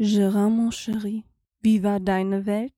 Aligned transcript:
Gérard, 0.00 0.48
mon 0.48 0.70
chéri, 0.70 1.24
wie 1.60 1.82
war 1.82 1.98
deine 1.98 2.46
Welt? 2.46 2.72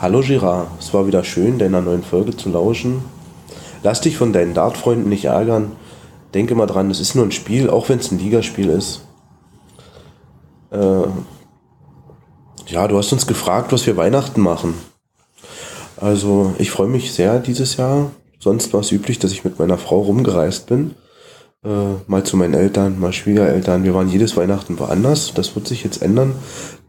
Hallo 0.00 0.20
Girard, 0.20 0.68
es 0.78 0.94
war 0.94 1.08
wieder 1.08 1.24
schön, 1.24 1.58
deiner 1.58 1.80
neuen 1.80 2.04
Folge 2.04 2.36
zu 2.36 2.48
lauschen. 2.48 3.02
Lass 3.82 4.00
dich 4.00 4.16
von 4.16 4.32
deinen 4.32 4.54
Dartfreunden 4.54 5.08
nicht 5.08 5.24
ärgern. 5.24 5.72
Denke 6.32 6.54
mal 6.54 6.66
dran, 6.66 6.92
es 6.92 7.00
ist 7.00 7.16
nur 7.16 7.24
ein 7.24 7.32
Spiel, 7.32 7.68
auch 7.68 7.88
wenn 7.88 7.98
es 7.98 8.12
ein 8.12 8.20
Ligaspiel 8.20 8.68
ist. 8.68 9.02
Äh, 10.70 11.06
ja, 12.66 12.86
du 12.86 12.96
hast 12.98 13.12
uns 13.12 13.26
gefragt, 13.26 13.72
was 13.72 13.86
wir 13.86 13.96
Weihnachten 13.96 14.40
machen. 14.40 14.74
Also, 15.96 16.54
ich 16.58 16.70
freue 16.70 16.88
mich 16.88 17.12
sehr 17.12 17.40
dieses 17.40 17.76
Jahr. 17.76 18.12
Sonst 18.38 18.72
war 18.72 18.80
es 18.80 18.92
üblich, 18.92 19.18
dass 19.18 19.32
ich 19.32 19.44
mit 19.44 19.58
meiner 19.58 19.76
Frau 19.76 20.00
rumgereist 20.00 20.66
bin. 20.66 20.94
Äh, 21.62 21.96
mal 22.06 22.24
zu 22.24 22.38
meinen 22.38 22.54
Eltern, 22.54 22.98
mal 22.98 23.12
Schwiegereltern. 23.12 23.84
Wir 23.84 23.92
waren 23.92 24.08
jedes 24.08 24.36
Weihnachten 24.36 24.78
woanders. 24.78 25.34
Das 25.34 25.54
wird 25.54 25.66
sich 25.66 25.84
jetzt 25.84 26.00
ändern, 26.00 26.34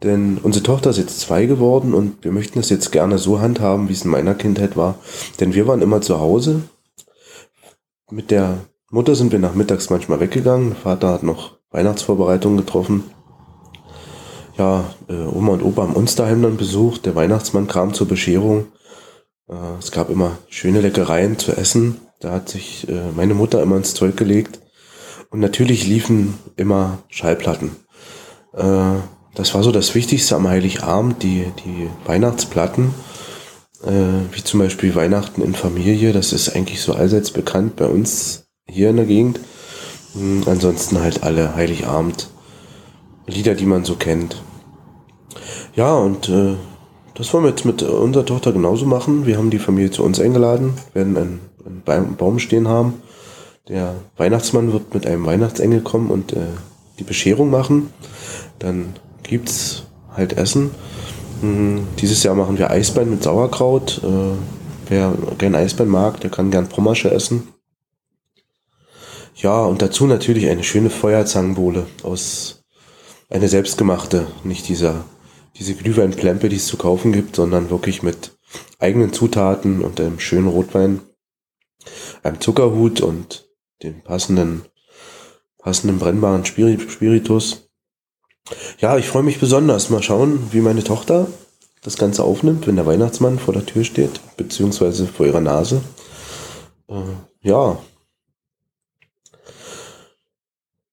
denn 0.02 0.38
unsere 0.42 0.64
Tochter 0.64 0.92
ist 0.92 0.98
jetzt 0.98 1.20
zwei 1.20 1.46
geworden 1.46 1.94
und 1.94 2.24
wir 2.24 2.32
möchten 2.32 2.60
es 2.60 2.70
jetzt 2.70 2.92
gerne 2.92 3.18
so 3.18 3.42
handhaben, 3.42 3.90
wie 3.90 3.94
es 3.94 4.06
in 4.06 4.12
meiner 4.12 4.34
Kindheit 4.34 4.78
war. 4.78 4.96
Denn 5.42 5.54
wir 5.54 5.68
waren 5.68 5.82
immer 5.82 6.00
zu 6.00 6.22
Hause. 6.22 6.62
Mit 8.10 8.32
der 8.32 8.60
Mutter 8.90 9.16
sind 9.16 9.34
wir 9.34 9.40
nachmittags 9.40 9.90
manchmal 9.90 10.22
weggegangen. 10.22 10.74
Vater 10.76 11.10
hat 11.10 11.24
noch 11.24 11.58
Weihnachtsvorbereitungen 11.72 12.58
getroffen 12.58 13.04
ja, 14.62 14.94
äh, 15.10 15.14
Oma 15.14 15.54
und 15.54 15.64
Opa 15.64 15.82
haben 15.82 15.96
uns 15.96 16.16
daheim 16.16 16.44
dann 16.44 16.58
besucht. 16.58 17.08
Der 17.08 17.16
Weihnachtsmann 17.16 17.68
kam 17.68 17.96
zur 17.96 18.08
Bescherung. 18.08 18.68
Äh, 19.50 19.56
es 19.80 19.92
gab 19.92 20.12
immer 20.12 20.38
schöne 20.50 20.82
Leckereien 20.82 21.40
zu 21.40 21.52
essen. 21.54 22.00
Da 22.20 22.32
hat 22.32 22.50
sich 22.50 22.88
äh, 22.88 23.12
meine 23.16 23.34
Mutter 23.34 23.62
immer 23.64 23.78
ins 23.78 23.96
Zeug 23.96 24.16
gelegt. 24.18 24.60
Und 25.32 25.40
natürlich 25.40 25.88
liefen 25.88 26.38
immer 26.58 27.00
Schallplatten. 27.08 27.72
Das 28.54 29.54
war 29.54 29.64
so 29.64 29.72
das 29.72 29.96
Wichtigste 29.96 30.36
am 30.36 30.50
Heiligabend, 30.50 31.24
die, 31.24 31.46
die 31.64 31.90
Weihnachtsplatten. 32.06 32.94
Wie 34.34 34.44
zum 34.44 34.60
Beispiel 34.60 34.94
Weihnachten 34.94 35.42
in 35.42 35.56
Familie. 35.56 36.12
Das 36.12 36.34
ist 36.34 36.54
eigentlich 36.54 36.82
so 36.82 36.96
allseits 36.96 37.32
bekannt 37.32 37.78
bei 37.78 37.86
uns 37.86 38.48
hier 38.68 38.90
in 38.90 38.98
der 38.98 39.06
Gegend. 39.06 39.40
Hm, 40.16 40.44
ansonsten 40.48 41.00
halt 41.00 41.24
alle 41.24 41.56
Heiligabend. 41.56 42.28
Lieder, 43.26 43.56
die 43.56 43.66
man 43.66 43.86
so 43.86 43.96
kennt. 43.96 44.44
Ja, 45.76 45.96
und 45.96 46.30
äh, 46.30 46.56
das 47.16 47.34
wollen 47.34 47.44
wir 47.44 47.50
jetzt 47.52 47.66
mit 47.66 47.84
unserer 47.84 48.26
Tochter 48.26 48.52
genauso 48.52 48.86
machen. 48.86 49.26
Wir 49.26 49.38
haben 49.38 49.50
die 49.50 49.60
Familie 49.60 49.92
zu 49.92 50.04
uns 50.04 50.20
eingeladen, 50.20 50.74
werden 50.94 51.18
einen, 51.18 51.40
einen 51.86 52.16
Baum 52.16 52.40
stehen 52.40 52.68
haben. 52.68 53.02
Der 53.68 53.96
Weihnachtsmann 54.18 54.74
wird 54.74 54.94
mit 54.94 55.06
einem 55.06 55.26
Weihnachtsengel 55.26 55.82
kommen 55.82 56.10
und 56.10 56.34
äh, 56.34 56.48
die 57.00 57.04
Bescherung 57.04 57.50
machen. 57.50 57.90
Dann 58.60 58.94
gibt's 59.24 59.84
halt 60.16 60.38
Essen. 60.38 60.72
Hm, 61.42 61.88
dieses 62.00 62.24
Jahr 62.24 62.36
machen 62.36 62.58
wir 62.58 62.72
Eisbein 62.72 63.10
mit 63.10 63.24
Sauerkraut. 63.24 64.02
Äh, 64.04 64.38
wer 64.88 65.14
gern 65.38 65.56
Eisbein 65.56 65.88
mag, 65.88 66.20
der 66.22 66.30
kann 66.30 66.52
gern 66.52 66.70
Pommasche 66.70 67.12
essen. 67.12 67.48
Ja, 69.36 69.64
und 69.64 69.82
dazu 69.82 70.06
natürlich 70.06 70.50
eine 70.50 70.64
schöne 70.64 70.90
Feuerzangenbowle 70.90 71.88
aus 72.04 72.64
eine 73.30 73.48
selbstgemachte, 73.48 74.28
nicht 74.44 74.68
dieser 74.68 75.06
diese 75.58 75.76
Glühweinplempe, 75.76 76.50
die 76.50 76.56
es 76.56 76.68
zu 76.68 76.78
kaufen 76.78 77.12
gibt, 77.12 77.36
sondern 77.36 77.70
wirklich 77.70 78.04
mit 78.04 78.38
eigenen 78.80 79.14
Zutaten 79.14 79.82
und 79.82 80.00
einem 80.00 80.20
schönen 80.20 80.48
Rotwein, 80.48 81.02
einem 82.24 82.40
Zuckerhut 82.40 83.02
und 83.02 83.48
den 83.84 84.04
passenden, 84.04 84.64
passenden 85.58 86.00
brennbaren 86.00 86.46
Spiritus. 86.46 87.70
Ja, 88.80 88.98
ich 88.98 89.08
freue 89.08 89.24
mich 89.24 89.40
besonders. 89.40 89.90
Mal 89.90 90.04
schauen, 90.04 90.52
wie 90.52 90.62
meine 90.62 90.84
Tochter 90.84 91.28
das 91.82 91.98
Ganze 91.98 92.24
aufnimmt, 92.24 92.68
wenn 92.68 92.76
der 92.76 92.86
Weihnachtsmann 92.86 93.40
vor 93.40 93.54
der 93.54 93.66
Tür 93.66 93.84
steht, 93.84 94.20
beziehungsweise 94.38 95.08
vor 95.08 95.26
ihrer 95.26 95.42
Nase. 95.42 95.82
Äh, 96.88 97.02
ja, 97.42 97.80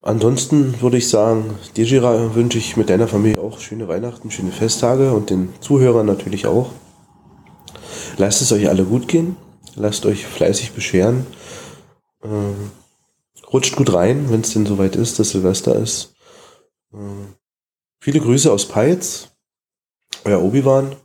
Ansonsten 0.09 0.81
würde 0.81 0.97
ich 0.97 1.11
sagen, 1.11 1.59
dir, 1.77 1.85
Gira, 1.85 2.35
wünsche 2.35 2.57
ich 2.57 2.79
mit 2.79 2.89
deiner 2.89 3.09
Familie 3.09 3.43
auch 3.43 3.61
schöne 3.61 3.89
Weihnachten, 3.89 4.31
schöne 4.31 4.53
Festtage 4.53 5.13
und 5.13 5.29
den 5.29 5.51
Zuhörern 5.61 6.07
natürlich 6.07 6.47
auch. 6.47 6.73
Lasst 8.17 8.41
es 8.41 8.51
euch 8.51 8.71
alle 8.71 8.85
gut 8.85 9.07
gehen. 9.07 9.37
Lasst 9.75 10.07
euch 10.07 10.25
fleißig 10.25 10.73
bescheren. 10.73 11.27
Ähm, 12.25 12.71
rutscht 13.53 13.77
gut 13.77 13.93
rein, 13.93 14.31
wenn 14.31 14.41
es 14.41 14.55
denn 14.55 14.65
soweit 14.65 14.97
ist, 14.97 15.19
dass 15.19 15.29
Silvester 15.29 15.77
ist. 15.77 16.15
Ähm, 16.95 17.35
viele 18.01 18.21
Grüße 18.21 18.51
aus 18.51 18.65
Peitz. 18.67 19.29
Euer 20.25 20.41
Obi-Wan. 20.41 20.97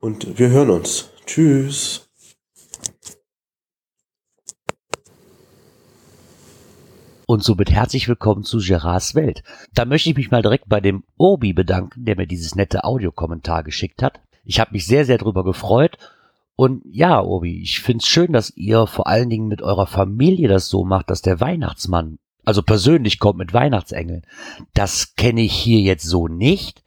Und 0.00 0.38
wir 0.38 0.48
hören 0.48 0.70
uns. 0.70 1.10
Tschüss. 1.26 2.03
Und 7.26 7.42
somit 7.42 7.70
herzlich 7.70 8.06
willkommen 8.06 8.44
zu 8.44 8.58
Gerards 8.58 9.14
Welt. 9.14 9.42
Da 9.72 9.86
möchte 9.86 10.10
ich 10.10 10.16
mich 10.16 10.30
mal 10.30 10.42
direkt 10.42 10.68
bei 10.68 10.82
dem 10.82 11.04
Obi 11.16 11.54
bedanken, 11.54 12.04
der 12.04 12.16
mir 12.16 12.26
dieses 12.26 12.54
nette 12.54 12.84
Audiokommentar 12.84 13.62
geschickt 13.64 14.02
hat. 14.02 14.20
Ich 14.44 14.60
habe 14.60 14.72
mich 14.72 14.84
sehr, 14.84 15.06
sehr 15.06 15.16
drüber 15.16 15.42
gefreut. 15.42 15.96
Und 16.54 16.82
ja, 16.84 17.22
Obi, 17.22 17.62
ich 17.62 17.80
find's 17.80 18.06
schön, 18.06 18.34
dass 18.34 18.54
ihr 18.56 18.86
vor 18.86 19.06
allen 19.06 19.30
Dingen 19.30 19.48
mit 19.48 19.62
eurer 19.62 19.86
Familie 19.86 20.48
das 20.48 20.68
so 20.68 20.84
macht, 20.84 21.08
dass 21.08 21.22
der 21.22 21.40
Weihnachtsmann, 21.40 22.18
also 22.44 22.62
persönlich 22.62 23.18
kommt 23.18 23.38
mit 23.38 23.54
Weihnachtsengeln. 23.54 24.26
Das 24.74 25.16
kenne 25.16 25.40
ich 25.40 25.54
hier 25.54 25.80
jetzt 25.80 26.04
so 26.04 26.28
nicht. 26.28 26.83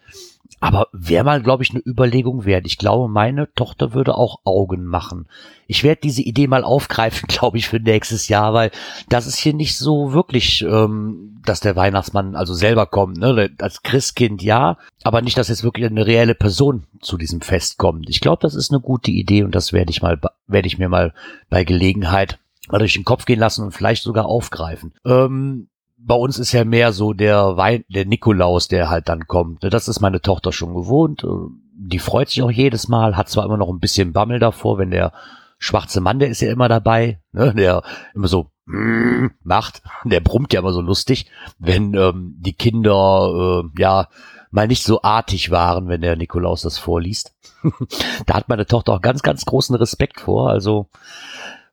Aber 0.59 0.87
wäre 0.91 1.23
mal, 1.23 1.41
glaube 1.43 1.63
ich, 1.63 1.69
eine 1.71 1.83
Überlegung 1.85 2.45
wert. 2.45 2.65
Ich 2.65 2.77
glaube, 2.77 3.07
meine 3.07 3.53
Tochter 3.53 3.93
würde 3.93 4.15
auch 4.15 4.39
Augen 4.43 4.85
machen. 4.85 5.27
Ich 5.67 5.83
werde 5.83 6.01
diese 6.01 6.23
Idee 6.23 6.47
mal 6.47 6.63
aufgreifen, 6.63 7.27
glaube 7.29 7.57
ich, 7.57 7.67
für 7.67 7.79
nächstes 7.79 8.27
Jahr, 8.27 8.53
weil 8.53 8.71
das 9.07 9.27
ist 9.27 9.37
hier 9.37 9.53
nicht 9.53 9.77
so 9.77 10.13
wirklich, 10.13 10.63
ähm, 10.63 11.39
dass 11.45 11.59
der 11.59 11.75
Weihnachtsmann 11.75 12.35
also 12.35 12.53
selber 12.53 12.87
kommt. 12.87 13.17
Ne? 13.17 13.51
Als 13.59 13.83
Christkind 13.83 14.41
ja, 14.41 14.77
aber 15.03 15.21
nicht, 15.21 15.37
dass 15.37 15.49
jetzt 15.49 15.63
wirklich 15.63 15.85
eine 15.85 16.07
reelle 16.07 16.35
Person 16.35 16.85
zu 17.01 17.17
diesem 17.17 17.41
Fest 17.41 17.77
kommt. 17.77 18.09
Ich 18.09 18.19
glaube, 18.19 18.39
das 18.41 18.55
ist 18.55 18.71
eine 18.71 18.81
gute 18.81 19.11
Idee 19.11 19.43
und 19.43 19.53
das 19.53 19.73
werde 19.73 19.91
ich 19.91 20.01
mal, 20.01 20.19
werde 20.47 20.67
ich 20.67 20.79
mir 20.79 20.89
mal 20.89 21.13
bei 21.49 21.63
Gelegenheit 21.63 22.39
mal 22.69 22.79
durch 22.79 22.93
den 22.93 23.05
Kopf 23.05 23.25
gehen 23.25 23.39
lassen 23.39 23.63
und 23.63 23.71
vielleicht 23.71 24.03
sogar 24.03 24.25
aufgreifen. 24.25 24.93
Ähm, 25.05 25.69
bei 25.97 26.15
uns 26.15 26.39
ist 26.39 26.51
ja 26.51 26.63
mehr 26.63 26.93
so 26.93 27.13
der 27.13 27.57
Wein, 27.57 27.83
der 27.89 28.05
Nikolaus, 28.05 28.67
der 28.67 28.89
halt 28.89 29.09
dann 29.09 29.27
kommt. 29.27 29.63
Ne, 29.63 29.69
das 29.69 29.87
ist 29.87 29.99
meine 29.99 30.21
Tochter 30.21 30.51
schon 30.51 30.73
gewohnt. 30.73 31.23
Äh, 31.23 31.27
die 31.73 31.99
freut 31.99 32.29
sich 32.29 32.41
auch 32.41 32.51
jedes 32.51 32.87
Mal, 32.87 33.17
hat 33.17 33.29
zwar 33.29 33.45
immer 33.45 33.57
noch 33.57 33.69
ein 33.69 33.79
bisschen 33.79 34.13
Bammel 34.13 34.39
davor, 34.39 34.77
wenn 34.77 34.91
der 34.91 35.11
schwarze 35.59 36.01
Mann, 36.01 36.19
der 36.19 36.29
ist 36.29 36.41
ja 36.41 36.51
immer 36.51 36.69
dabei, 36.69 37.21
ne, 37.31 37.53
der 37.53 37.81
immer 38.13 38.27
so 38.27 38.51
mm, 38.65 39.27
macht, 39.43 39.81
der 40.03 40.19
brummt 40.19 40.53
ja 40.53 40.59
immer 40.59 40.73
so 40.73 40.81
lustig, 40.81 41.29
wenn 41.57 41.93
ähm, 41.95 42.35
die 42.39 42.53
Kinder 42.53 43.63
äh, 43.65 43.81
ja 43.81 44.07
mal 44.51 44.67
nicht 44.67 44.83
so 44.83 45.01
artig 45.01 45.51
waren, 45.51 45.87
wenn 45.87 46.01
der 46.01 46.15
Nikolaus 46.15 46.61
das 46.61 46.77
vorliest. 46.77 47.35
da 48.25 48.35
hat 48.35 48.49
meine 48.49 48.65
Tochter 48.65 48.93
auch 48.93 49.01
ganz, 49.01 49.23
ganz 49.23 49.45
großen 49.45 49.75
Respekt 49.75 50.21
vor. 50.21 50.49
Also 50.49 50.89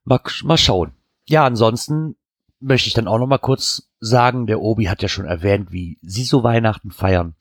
mal, 0.05 0.21
mal 0.43 0.59
schauen. 0.59 0.93
Ja, 1.27 1.45
ansonsten 1.45 2.17
möchte 2.61 2.89
ich 2.89 2.95
dann 2.95 3.09
auch 3.09 3.19
noch 3.19 3.27
mal 3.27 3.39
kurz 3.39 3.91
sagen, 4.04 4.47
der 4.47 4.60
Obi 4.60 4.84
hat 4.84 5.03
ja 5.03 5.09
schon 5.09 5.25
erwähnt, 5.25 5.72
wie 5.72 5.98
sie 6.03 6.25
so 6.25 6.42
Weihnachten 6.42 6.91
feiern. 6.91 7.34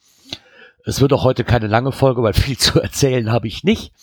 Es 0.86 1.02
wird 1.02 1.14
auch 1.14 1.24
heute 1.24 1.44
keine 1.44 1.68
lange 1.68 1.92
Folge, 1.92 2.24
weil 2.24 2.34
viel 2.34 2.58
zu 2.58 2.82
erzählen 2.82 3.32
habe 3.32 3.48
ich 3.48 3.64
nicht. 3.64 3.94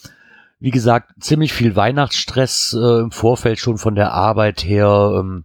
Wie 0.59 0.71
gesagt, 0.71 1.13
ziemlich 1.21 1.53
viel 1.53 1.75
Weihnachtsstress 1.75 2.77
äh, 2.79 3.01
im 3.01 3.13
Vorfeld 3.13 3.59
schon 3.59 3.79
von 3.79 3.95
der 3.95 4.13
Arbeit 4.13 4.63
her. 4.63 5.15
Ähm, 5.19 5.45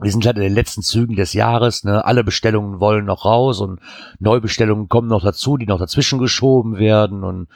wir 0.00 0.10
sind 0.10 0.26
halt 0.26 0.36
in 0.36 0.42
den 0.42 0.54
letzten 0.54 0.82
Zügen 0.82 1.16
des 1.16 1.32
Jahres. 1.32 1.84
Ne? 1.84 2.04
Alle 2.04 2.24
Bestellungen 2.24 2.80
wollen 2.80 3.04
noch 3.04 3.24
raus 3.24 3.60
und 3.60 3.80
Neubestellungen 4.18 4.88
kommen 4.88 5.08
noch 5.08 5.22
dazu, 5.22 5.56
die 5.56 5.66
noch 5.66 5.78
dazwischen 5.78 6.18
geschoben 6.18 6.76
werden. 6.76 7.22
Und 7.22 7.48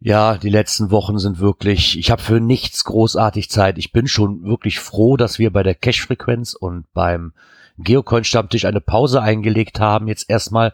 ja, 0.00 0.36
die 0.36 0.50
letzten 0.50 0.90
Wochen 0.90 1.18
sind 1.18 1.38
wirklich, 1.38 1.98
ich 1.98 2.10
habe 2.10 2.22
für 2.22 2.40
nichts 2.40 2.84
großartig 2.84 3.50
Zeit. 3.50 3.76
Ich 3.76 3.92
bin 3.92 4.06
schon 4.06 4.42
wirklich 4.44 4.80
froh, 4.80 5.16
dass 5.16 5.38
wir 5.38 5.52
bei 5.52 5.62
der 5.62 5.74
Cash-Frequenz 5.74 6.54
und 6.54 6.86
beim 6.92 7.32
Geocoin-Stammtisch 7.78 8.64
eine 8.64 8.80
Pause 8.80 9.22
eingelegt 9.22 9.80
haben, 9.80 10.08
jetzt 10.08 10.28
erstmal, 10.28 10.72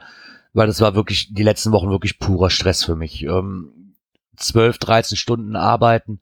weil 0.53 0.67
das 0.67 0.81
war 0.81 0.95
wirklich 0.95 1.35
die 1.35 1.43
letzten 1.43 1.73
Wochen 1.73 1.91
wirklich 1.91 2.19
purer 2.19 2.51
Stress 2.51 2.85
für 2.85 2.97
mich. 2.97 3.25
Ähm, 3.25 3.95
12, 4.37 4.79
13 4.79 5.17
Stunden 5.17 5.57
arbeiten 5.57 6.21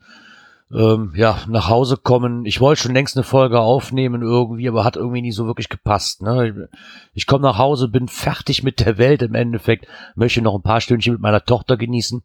ähm, 0.73 1.13
ja, 1.15 1.39
nach 1.49 1.69
Hause 1.69 1.97
kommen. 1.97 2.45
Ich 2.45 2.61
wollte 2.61 2.83
schon 2.83 2.95
längst 2.95 3.17
eine 3.17 3.25
Folge 3.25 3.61
aufnehmen 3.61 4.23
irgendwie, 4.23 4.69
aber 4.69 4.85
hat 4.85 4.97
irgendwie 4.97 5.23
nie 5.23 5.33
so 5.33 5.47
wirklich 5.47 5.69
gepasst. 5.69 6.23
Ne? 6.23 6.69
Ich, 7.15 7.27
komme 7.27 7.43
nach 7.43 7.59
Hause, 7.59 7.89
bin 7.89 8.09
fertig 8.09 8.63
mit 8.63 8.81
der 8.81 8.99
Welt 8.99 9.23
im 9.23 9.35
Endeffekt, 9.35 9.87
möchte 10.17 10.43
noch 10.43 10.55
ein 10.55 10.63
paar 10.63 10.81
Stündchen 10.81 11.15
mit 11.15 11.23
meiner 11.23 11.45
Tochter 11.45 11.77
genießen. 11.77 12.23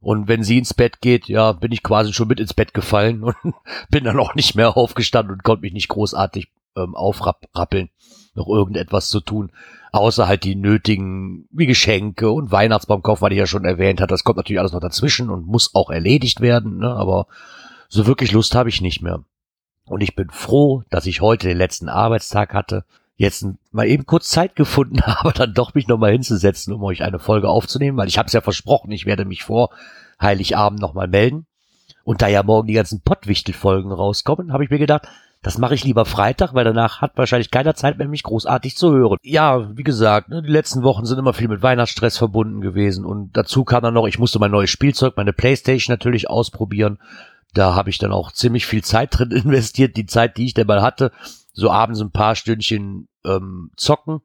Und 0.00 0.28
wenn 0.28 0.42
sie 0.42 0.58
ins 0.58 0.74
Bett 0.74 1.00
geht, 1.00 1.28
ja, 1.28 1.52
bin 1.52 1.72
ich 1.72 1.82
quasi 1.82 2.12
schon 2.12 2.28
mit 2.28 2.38
ins 2.38 2.52
Bett 2.52 2.74
gefallen 2.74 3.22
und 3.42 3.54
bin 3.88 4.04
dann 4.04 4.20
auch 4.20 4.34
nicht 4.34 4.54
mehr 4.54 4.76
aufgestanden 4.76 5.34
und 5.34 5.44
konnte 5.44 5.62
mich 5.62 5.72
nicht 5.72 5.88
großartig 5.88 6.48
ähm, 6.76 6.94
aufrappeln, 6.94 7.90
noch 8.34 8.48
irgendetwas 8.48 9.08
zu 9.08 9.20
tun. 9.20 9.52
Außer 9.92 10.26
halt 10.26 10.44
die 10.44 10.56
nötigen, 10.56 11.46
wie 11.50 11.66
Geschenke 11.66 12.30
und 12.30 12.50
Weihnachtsbaumkauf, 12.50 13.22
weil 13.22 13.32
ich 13.32 13.38
ja 13.38 13.46
schon 13.46 13.64
erwähnt 13.64 14.00
hat. 14.00 14.10
Das 14.10 14.24
kommt 14.24 14.36
natürlich 14.36 14.58
alles 14.58 14.72
noch 14.72 14.80
dazwischen 14.80 15.30
und 15.30 15.46
muss 15.46 15.74
auch 15.74 15.90
erledigt 15.90 16.40
werden, 16.40 16.78
ne? 16.78 16.90
aber 16.90 17.26
so 17.88 18.06
wirklich 18.06 18.32
Lust 18.32 18.54
habe 18.54 18.68
ich 18.68 18.80
nicht 18.80 19.02
mehr. 19.02 19.22
Und 19.86 20.00
ich 20.00 20.16
bin 20.16 20.30
froh, 20.30 20.82
dass 20.90 21.06
ich 21.06 21.20
heute 21.20 21.46
den 21.46 21.58
letzten 21.58 21.88
Arbeitstag 21.88 22.54
hatte, 22.54 22.84
jetzt 23.16 23.46
mal 23.70 23.86
eben 23.86 24.06
kurz 24.06 24.28
Zeit 24.28 24.56
gefunden 24.56 25.00
habe, 25.06 25.32
dann 25.32 25.54
doch 25.54 25.74
mich 25.74 25.86
nochmal 25.86 26.12
hinzusetzen, 26.12 26.72
um 26.72 26.82
euch 26.82 27.02
eine 27.02 27.18
Folge 27.18 27.48
aufzunehmen, 27.48 27.96
weil 27.96 28.08
ich 28.08 28.18
habe 28.18 28.26
es 28.26 28.32
ja 28.32 28.40
versprochen, 28.40 28.90
ich 28.90 29.06
werde 29.06 29.24
mich 29.24 29.44
vor 29.44 29.70
Heiligabend 30.20 30.80
nochmal 30.80 31.08
melden. 31.08 31.46
Und 32.02 32.20
da 32.20 32.28
ja 32.28 32.42
morgen 32.42 32.68
die 32.68 32.74
ganzen 32.74 33.00
Pottwichtel-Folgen 33.00 33.90
rauskommen, 33.90 34.52
habe 34.52 34.64
ich 34.64 34.70
mir 34.70 34.78
gedacht, 34.78 35.08
das 35.44 35.58
mache 35.58 35.74
ich 35.74 35.84
lieber 35.84 36.06
Freitag, 36.06 36.54
weil 36.54 36.64
danach 36.64 37.02
hat 37.02 37.18
wahrscheinlich 37.18 37.50
keiner 37.50 37.74
Zeit 37.74 37.98
mehr, 37.98 38.08
mich 38.08 38.22
großartig 38.22 38.78
zu 38.78 38.92
hören. 38.92 39.18
Ja, 39.22 39.76
wie 39.76 39.82
gesagt, 39.82 40.30
ne, 40.30 40.42
die 40.42 40.50
letzten 40.50 40.82
Wochen 40.82 41.04
sind 41.04 41.18
immer 41.18 41.34
viel 41.34 41.48
mit 41.48 41.62
Weihnachtsstress 41.62 42.16
verbunden 42.16 42.62
gewesen. 42.62 43.04
Und 43.04 43.36
dazu 43.36 43.62
kam 43.62 43.82
dann 43.82 43.92
noch, 43.92 44.06
ich 44.06 44.18
musste 44.18 44.38
mein 44.38 44.50
neues 44.50 44.70
Spielzeug, 44.70 45.18
meine 45.18 45.34
Playstation 45.34 45.92
natürlich 45.92 46.30
ausprobieren. 46.30 46.98
Da 47.52 47.74
habe 47.74 47.90
ich 47.90 47.98
dann 47.98 48.10
auch 48.10 48.32
ziemlich 48.32 48.64
viel 48.64 48.82
Zeit 48.82 49.18
drin 49.18 49.30
investiert, 49.32 49.98
die 49.98 50.06
Zeit, 50.06 50.38
die 50.38 50.46
ich 50.46 50.54
denn 50.54 50.66
mal 50.66 50.80
hatte. 50.80 51.12
So 51.52 51.70
abends 51.70 52.00
ein 52.00 52.10
paar 52.10 52.36
Stündchen 52.36 53.08
ähm, 53.26 53.70
zocken 53.76 54.22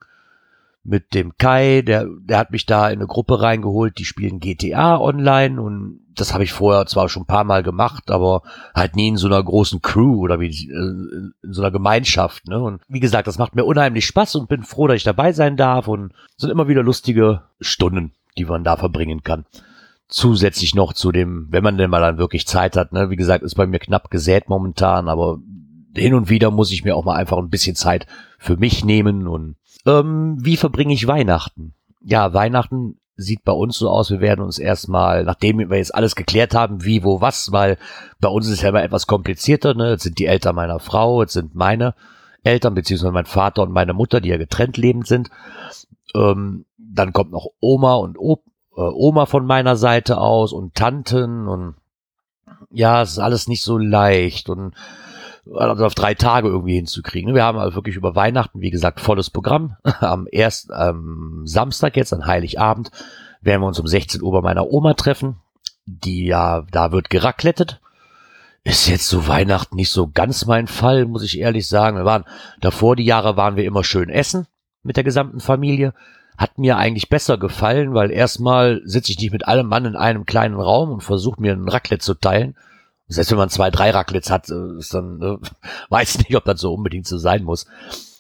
mit 0.90 1.14
dem 1.14 1.38
Kai, 1.38 1.84
der, 1.84 2.08
der 2.22 2.40
hat 2.40 2.52
mich 2.52 2.66
da 2.66 2.90
in 2.90 3.00
eine 3.00 3.08
Gruppe 3.08 3.42
reingeholt, 3.42 4.00
die 4.00 4.06
spielen 4.06 4.40
GTA 4.40 5.00
online 5.00 5.62
und 5.62 6.00
das 6.16 6.34
habe 6.34 6.44
ich 6.44 6.52
vorher 6.52 6.88
zwar 6.88 7.10
schon 7.10 7.24
ein 7.24 7.28
paar 7.28 7.44
Mal 7.44 7.62
gemacht, 7.62 8.10
aber 8.10 8.42
halt 8.74 8.96
nie 8.96 9.10
in 9.10 9.18
so 9.18 9.28
einer 9.28 9.42
großen 9.42 9.82
Crew 9.82 10.20
oder 10.20 10.40
wie 10.40 10.48
äh, 10.48 11.34
in 11.44 11.54
so 11.54 11.62
einer 11.62 11.72
Gemeinschaft. 11.72 12.48
Ne? 12.48 12.60
Und 12.60 12.82
wie 12.88 13.00
gesagt, 13.00 13.28
das 13.28 13.38
macht 13.38 13.56
mir 13.56 13.66
unheimlich 13.66 14.06
Spaß 14.08 14.36
und 14.36 14.50
bin 14.50 14.64
froh, 14.64 14.88
dass 14.88 14.98
ich 14.98 15.04
dabei 15.04 15.32
sein 15.32 15.58
darf 15.58 15.88
und 15.88 16.12
sind 16.38 16.50
immer 16.50 16.68
wieder 16.68 16.82
lustige 16.82 17.44
Stunden, 17.62 18.12
die 18.38 18.46
man 18.46 18.64
da 18.64 18.76
verbringen 18.76 19.22
kann. 19.22 19.46
Zusätzlich 20.08 20.74
noch 20.74 20.94
zu 20.94 21.12
dem, 21.12 21.48
wenn 21.52 21.64
man 21.64 21.78
denn 21.78 21.92
mal 21.92 22.02
dann 22.02 22.18
wirklich 22.18 22.48
Zeit 22.48 22.76
hat, 22.76 22.94
ne? 22.94 23.12
wie 23.12 23.16
gesagt, 23.16 23.44
ist 23.44 23.56
bei 23.56 23.68
mir 23.68 23.80
knapp 23.80 24.10
gesät 24.10 24.50
momentan, 24.50 25.08
aber 25.08 25.38
hin 25.96 26.16
und 26.16 26.30
wieder 26.30 26.50
muss 26.50 26.72
ich 26.72 26.84
mir 26.84 26.96
auch 26.96 27.06
mal 27.06 27.16
einfach 27.16 27.38
ein 27.38 27.50
bisschen 27.50 27.76
Zeit 27.76 28.08
für 28.40 28.58
mich 28.58 28.84
nehmen 28.84 29.28
und 29.28 29.56
ähm, 29.86 30.38
wie 30.40 30.58
verbringe 30.58 30.94
ich 30.94 31.08
Weihnachten? 31.08 31.74
Ja, 32.02 32.34
Weihnachten 32.34 32.98
sieht 33.16 33.44
bei 33.44 33.52
uns 33.52 33.78
so 33.78 33.90
aus, 33.90 34.10
wir 34.12 34.22
werden 34.22 34.42
uns 34.42 34.60
erstmal, 34.60 35.26
nachdem 35.26 35.70
wir 35.70 35.78
jetzt 35.78 35.94
alles 35.94 36.16
geklärt 36.16 36.56
haben, 36.56 36.86
wie, 36.86 37.04
wo, 37.04 37.20
was, 37.20 37.52
weil 37.52 37.78
bei 38.20 38.30
uns 38.30 38.48
ist 38.48 38.54
es 38.54 38.62
ja 38.62 38.70
immer 38.70 38.84
etwas 38.84 39.08
komplizierter, 39.08 39.74
ne? 39.74 39.92
Jetzt 39.92 40.04
sind 40.04 40.20
die 40.20 40.26
Eltern 40.26 40.56
meiner 40.56 40.80
Frau, 40.80 41.22
jetzt 41.22 41.34
sind 41.34 41.54
meine 41.54 41.96
Eltern, 42.44 42.76
beziehungsweise 42.76 43.12
mein 43.12 43.26
Vater 43.26 43.64
und 43.64 43.72
meine 43.72 43.94
Mutter, 43.94 44.22
die 44.22 44.30
ja 44.30 44.38
getrennt 44.38 44.78
lebend 44.78 45.08
sind. 45.08 45.30
Ähm, 46.16 46.66
dann 46.78 47.12
kommt 47.12 47.32
noch 47.32 47.48
Oma 47.60 47.96
und 47.96 48.18
Op 48.18 48.44
äh, 48.76 48.82
Oma 48.82 49.26
von 49.26 49.46
meiner 49.46 49.76
Seite 49.76 50.18
aus 50.18 50.54
und 50.54 50.76
Tanten 50.76 51.48
und 51.48 51.76
ja, 52.72 53.02
es 53.02 53.12
ist 53.12 53.20
alles 53.20 53.48
nicht 53.48 53.64
so 53.64 53.78
leicht 53.78 54.50
und 54.50 54.74
also 55.56 55.86
auf 55.86 55.96
drei 55.96 56.14
Tage 56.14 56.48
irgendwie 56.48 56.76
hinzukriegen. 56.76 57.34
Wir 57.34 57.44
haben 57.44 57.58
also 57.58 57.76
wirklich 57.76 57.96
über 57.96 58.16
Weihnachten, 58.16 58.62
wie 58.62 58.70
gesagt, 58.70 59.00
volles 59.00 59.30
Programm. 59.30 59.76
Am 60.00 60.28
ersten 60.28 60.72
am 60.72 61.42
Samstag 61.46 61.96
jetzt, 61.96 62.14
an 62.14 62.26
Heiligabend, 62.26 62.92
werden 63.42 63.62
wir 63.62 63.68
uns 63.68 63.80
um 63.80 63.88
16 63.88 64.22
Uhr 64.22 64.32
bei 64.32 64.42
meiner 64.42 64.72
Oma 64.72 64.94
treffen. 64.94 65.38
Die 65.86 66.26
ja, 66.26 66.66
da 66.72 66.92
wird 66.92 67.10
geraklettet. 67.10 67.80
Ist 68.64 68.88
jetzt 68.88 69.08
so 69.08 69.28
Weihnachten 69.28 69.76
nicht 69.76 69.92
so 69.92 70.10
ganz 70.14 70.46
mein 70.46 70.68
Fall, 70.68 71.06
muss 71.06 71.24
ich 71.24 71.40
ehrlich 71.40 71.68
sagen. 71.68 71.98
Wir 71.98 72.06
waren, 72.06 72.26
davor 72.60 72.96
die 72.96 73.06
Jahre 73.06 73.38
waren 73.38 73.56
wir 73.56 73.64
immer 73.64 73.84
schön 73.84 74.10
essen 74.10 74.48
mit 74.84 74.98
der 74.98 75.04
gesamten 75.04 75.40
Familie. 75.40 75.94
Hat 76.38 76.58
mir 76.58 76.78
eigentlich 76.78 77.10
besser 77.10 77.38
gefallen, 77.38 77.94
weil 77.94 78.12
erstmal 78.12 78.82
sitze 78.86 79.12
ich 79.12 79.20
nicht 79.20 79.32
mit 79.32 79.48
allem 79.48 79.68
Mann 79.68 79.86
in 79.86 79.96
einem 79.96 80.26
kleinen 80.26 80.60
Raum 80.60 80.92
und 80.92 81.02
versuche 81.02 81.42
mir 81.42 81.54
ein 81.54 81.68
Raclette 81.68 82.04
zu 82.04 82.14
teilen 82.14 82.56
selbst 83.10 83.32
wenn 83.32 83.38
man 83.38 83.50
zwei, 83.50 83.72
drei 83.72 83.90
Raclets 83.90 84.30
hat, 84.30 84.50
äh, 84.50 84.78
ist 84.78 84.94
dann, 84.94 85.22
äh, 85.22 85.38
weiß 85.90 86.20
nicht, 86.20 86.36
ob 86.36 86.46
das 86.46 86.62
so 86.62 86.74
unbedingt 86.74 87.08
so 87.08 87.18
sein 87.18 87.44
muss. 87.44 87.66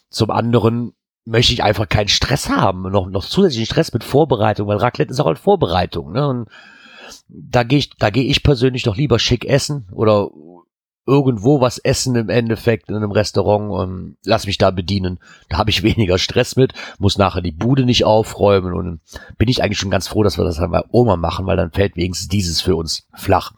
Zum 0.09 0.31
anderen 0.31 0.93
möchte 1.25 1.53
ich 1.53 1.63
einfach 1.63 1.87
keinen 1.87 2.07
Stress 2.07 2.49
haben, 2.49 2.91
noch, 2.91 3.07
noch 3.07 3.23
zusätzlichen 3.23 3.67
Stress 3.67 3.93
mit 3.93 4.03
Vorbereitung, 4.03 4.67
weil 4.67 4.77
Raclette 4.77 5.11
ist 5.11 5.19
auch 5.19 5.27
eine 5.27 5.35
Vorbereitung, 5.35 6.11
ne? 6.11 6.27
Und 6.27 6.49
da 7.27 7.63
gehe 7.63 7.79
ich, 7.79 7.91
da 7.97 8.09
gehe 8.09 8.23
ich 8.23 8.43
persönlich 8.43 8.83
doch 8.83 8.95
lieber 8.95 9.19
schick 9.19 9.45
essen 9.45 9.87
oder 9.91 10.29
irgendwo 11.05 11.59
was 11.59 11.79
essen 11.79 12.15
im 12.15 12.29
Endeffekt 12.29 12.89
in 12.89 12.95
einem 12.95 13.11
Restaurant 13.11 13.71
und 13.71 14.17
lass 14.23 14.45
mich 14.45 14.59
da 14.59 14.69
bedienen. 14.69 15.19
Da 15.49 15.57
habe 15.57 15.69
ich 15.69 15.83
weniger 15.83 16.17
Stress 16.17 16.55
mit, 16.55 16.73
muss 16.97 17.17
nachher 17.17 17.41
die 17.41 17.51
Bude 17.51 17.85
nicht 17.85 18.05
aufräumen 18.05 18.73
und 18.73 19.01
bin 19.37 19.49
ich 19.49 19.63
eigentlich 19.63 19.79
schon 19.79 19.91
ganz 19.91 20.07
froh, 20.07 20.23
dass 20.23 20.37
wir 20.37 20.45
das 20.45 20.59
halt 20.59 20.71
bei 20.71 20.83
Oma 20.91 21.15
machen, 21.15 21.45
weil 21.45 21.57
dann 21.57 21.71
fällt 21.71 21.95
wenigstens 21.95 22.27
dieses 22.27 22.61
für 22.61 22.75
uns 22.75 23.07
flach 23.13 23.53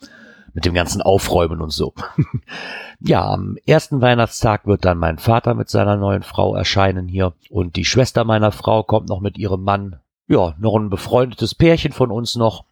mit 0.53 0.65
dem 0.65 0.74
ganzen 0.74 1.01
Aufräumen 1.01 1.62
und 1.62 1.71
so. 1.71 1.94
ja, 3.00 3.25
am 3.25 3.57
ersten 3.65 4.01
Weihnachtstag 4.01 4.65
wird 4.68 4.86
dann 4.86 4.98
mein 4.98 5.18
Vater 5.18 5.53
mit 5.53 5.69
seiner 5.69 5.95
neuen 5.95 6.24
Frau 6.24 6.56
erscheinen 6.56 7.07
hier 7.07 7.33
und 7.50 7.75
die 7.75 7.86
Schwester 7.86 8.24
meiner 8.24 8.51
Frau 8.51 8.83
kommt 8.83 9.09
noch 9.09 9.21
mit 9.21 9.38
ihrem 9.38 9.63
Mann. 9.63 10.00
Ja, 10.27 10.56
noch 10.59 10.75
ein 10.75 10.89
befreundetes 10.89 11.56
Pärchen 11.56 11.92
von 11.92 12.12
uns 12.12 12.36
noch. 12.36 12.65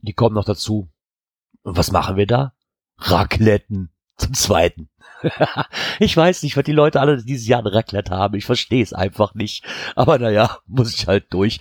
Die 0.00 0.12
kommen 0.12 0.34
noch 0.34 0.44
dazu. 0.44 0.88
Und 1.62 1.76
was 1.76 1.92
machen 1.92 2.16
wir 2.16 2.26
da? 2.26 2.52
Racletten 2.98 3.90
zum 4.16 4.34
zweiten. 4.34 4.88
ich 5.98 6.16
weiß 6.16 6.42
nicht, 6.42 6.56
was 6.56 6.64
die 6.64 6.72
Leute 6.72 7.00
alle 7.00 7.22
dieses 7.22 7.46
Jahr 7.46 7.60
ein 7.60 7.66
Raclette 7.66 8.12
haben. 8.12 8.34
Ich 8.34 8.44
verstehe 8.44 8.82
es 8.82 8.92
einfach 8.92 9.34
nicht. 9.34 9.64
Aber 9.94 10.18
naja, 10.18 10.58
muss 10.66 10.94
ich 10.94 11.06
halt 11.06 11.32
durch. 11.32 11.60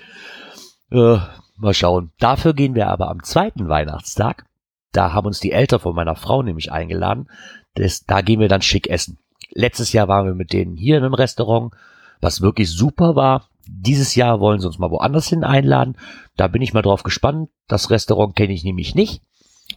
Äh, 0.91 1.17
mal 1.57 1.73
schauen. 1.73 2.11
Dafür 2.19 2.53
gehen 2.53 2.75
wir 2.75 2.87
aber 2.87 3.09
am 3.09 3.23
zweiten 3.23 3.69
Weihnachtstag 3.69 4.45
da 4.91 5.13
haben 5.13 5.27
uns 5.27 5.39
die 5.39 5.51
Eltern 5.51 5.79
von 5.79 5.95
meiner 5.95 6.15
Frau 6.15 6.43
nämlich 6.43 6.71
eingeladen. 6.71 7.29
Das, 7.75 8.05
da 8.05 8.21
gehen 8.21 8.39
wir 8.39 8.49
dann 8.49 8.61
schick 8.61 8.87
essen. 8.87 9.17
Letztes 9.53 9.93
Jahr 9.93 10.07
waren 10.07 10.25
wir 10.25 10.33
mit 10.33 10.53
denen 10.53 10.75
hier 10.75 10.97
in 10.97 11.03
einem 11.03 11.13
Restaurant, 11.13 11.73
was 12.19 12.41
wirklich 12.41 12.69
super 12.69 13.15
war. 13.15 13.47
Dieses 13.67 14.15
Jahr 14.15 14.39
wollen 14.39 14.59
sie 14.59 14.67
uns 14.67 14.79
mal 14.79 14.91
woanders 14.91 15.27
hin 15.27 15.43
einladen. 15.43 15.97
Da 16.35 16.47
bin 16.47 16.61
ich 16.61 16.73
mal 16.73 16.81
drauf 16.81 17.03
gespannt. 17.03 17.49
Das 17.67 17.89
Restaurant 17.89 18.35
kenne 18.35 18.53
ich 18.53 18.63
nämlich 18.63 18.95
nicht, 18.95 19.21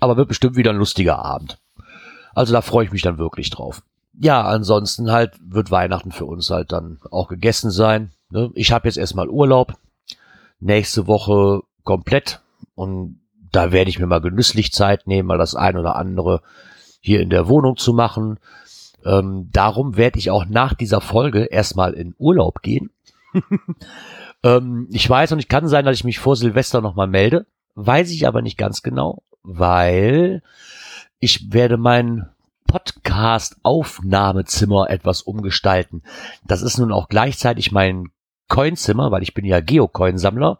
aber 0.00 0.16
wird 0.16 0.28
bestimmt 0.28 0.56
wieder 0.56 0.70
ein 0.70 0.76
lustiger 0.76 1.24
Abend. 1.24 1.58
Also 2.34 2.52
da 2.52 2.62
freue 2.62 2.86
ich 2.86 2.92
mich 2.92 3.02
dann 3.02 3.18
wirklich 3.18 3.50
drauf. 3.50 3.82
Ja, 4.18 4.42
ansonsten 4.42 5.10
halt 5.10 5.32
wird 5.40 5.70
Weihnachten 5.70 6.12
für 6.12 6.24
uns 6.24 6.50
halt 6.50 6.72
dann 6.72 6.98
auch 7.10 7.28
gegessen 7.28 7.70
sein. 7.70 8.12
Ne? 8.30 8.50
Ich 8.54 8.72
habe 8.72 8.88
jetzt 8.88 8.96
erstmal 8.96 9.28
Urlaub. 9.28 9.74
Nächste 10.60 11.06
Woche 11.06 11.62
komplett 11.82 12.40
und 12.74 13.20
da 13.54 13.72
werde 13.72 13.90
ich 13.90 13.98
mir 13.98 14.06
mal 14.06 14.20
genüsslich 14.20 14.72
Zeit 14.72 15.06
nehmen, 15.06 15.28
mal 15.28 15.38
das 15.38 15.54
ein 15.54 15.76
oder 15.76 15.96
andere 15.96 16.42
hier 17.00 17.20
in 17.20 17.30
der 17.30 17.48
Wohnung 17.48 17.76
zu 17.76 17.92
machen. 17.92 18.38
Ähm, 19.04 19.50
darum 19.52 19.96
werde 19.96 20.18
ich 20.18 20.30
auch 20.30 20.46
nach 20.46 20.74
dieser 20.74 21.00
Folge 21.00 21.44
erstmal 21.44 21.94
in 21.94 22.14
Urlaub 22.18 22.62
gehen. 22.62 22.90
ähm, 24.42 24.88
ich 24.90 25.08
weiß 25.08 25.32
und 25.32 25.38
ich 25.38 25.48
kann 25.48 25.68
sein, 25.68 25.84
dass 25.84 25.96
ich 25.96 26.04
mich 26.04 26.18
vor 26.18 26.36
Silvester 26.36 26.80
nochmal 26.80 27.06
melde. 27.06 27.46
Weiß 27.74 28.10
ich 28.10 28.26
aber 28.26 28.42
nicht 28.42 28.56
ganz 28.56 28.82
genau, 28.82 29.22
weil 29.42 30.42
ich 31.18 31.52
werde 31.52 31.76
mein 31.76 32.30
Podcast-Aufnahmezimmer 32.66 34.90
etwas 34.90 35.22
umgestalten. 35.22 36.02
Das 36.44 36.62
ist 36.62 36.78
nun 36.78 36.92
auch 36.92 37.08
gleichzeitig 37.08 37.72
mein 37.72 38.10
Coinzimmer, 38.48 39.10
weil 39.10 39.22
ich 39.22 39.34
bin 39.34 39.44
ja 39.44 39.60
Geocoin-Sammler 39.60 40.58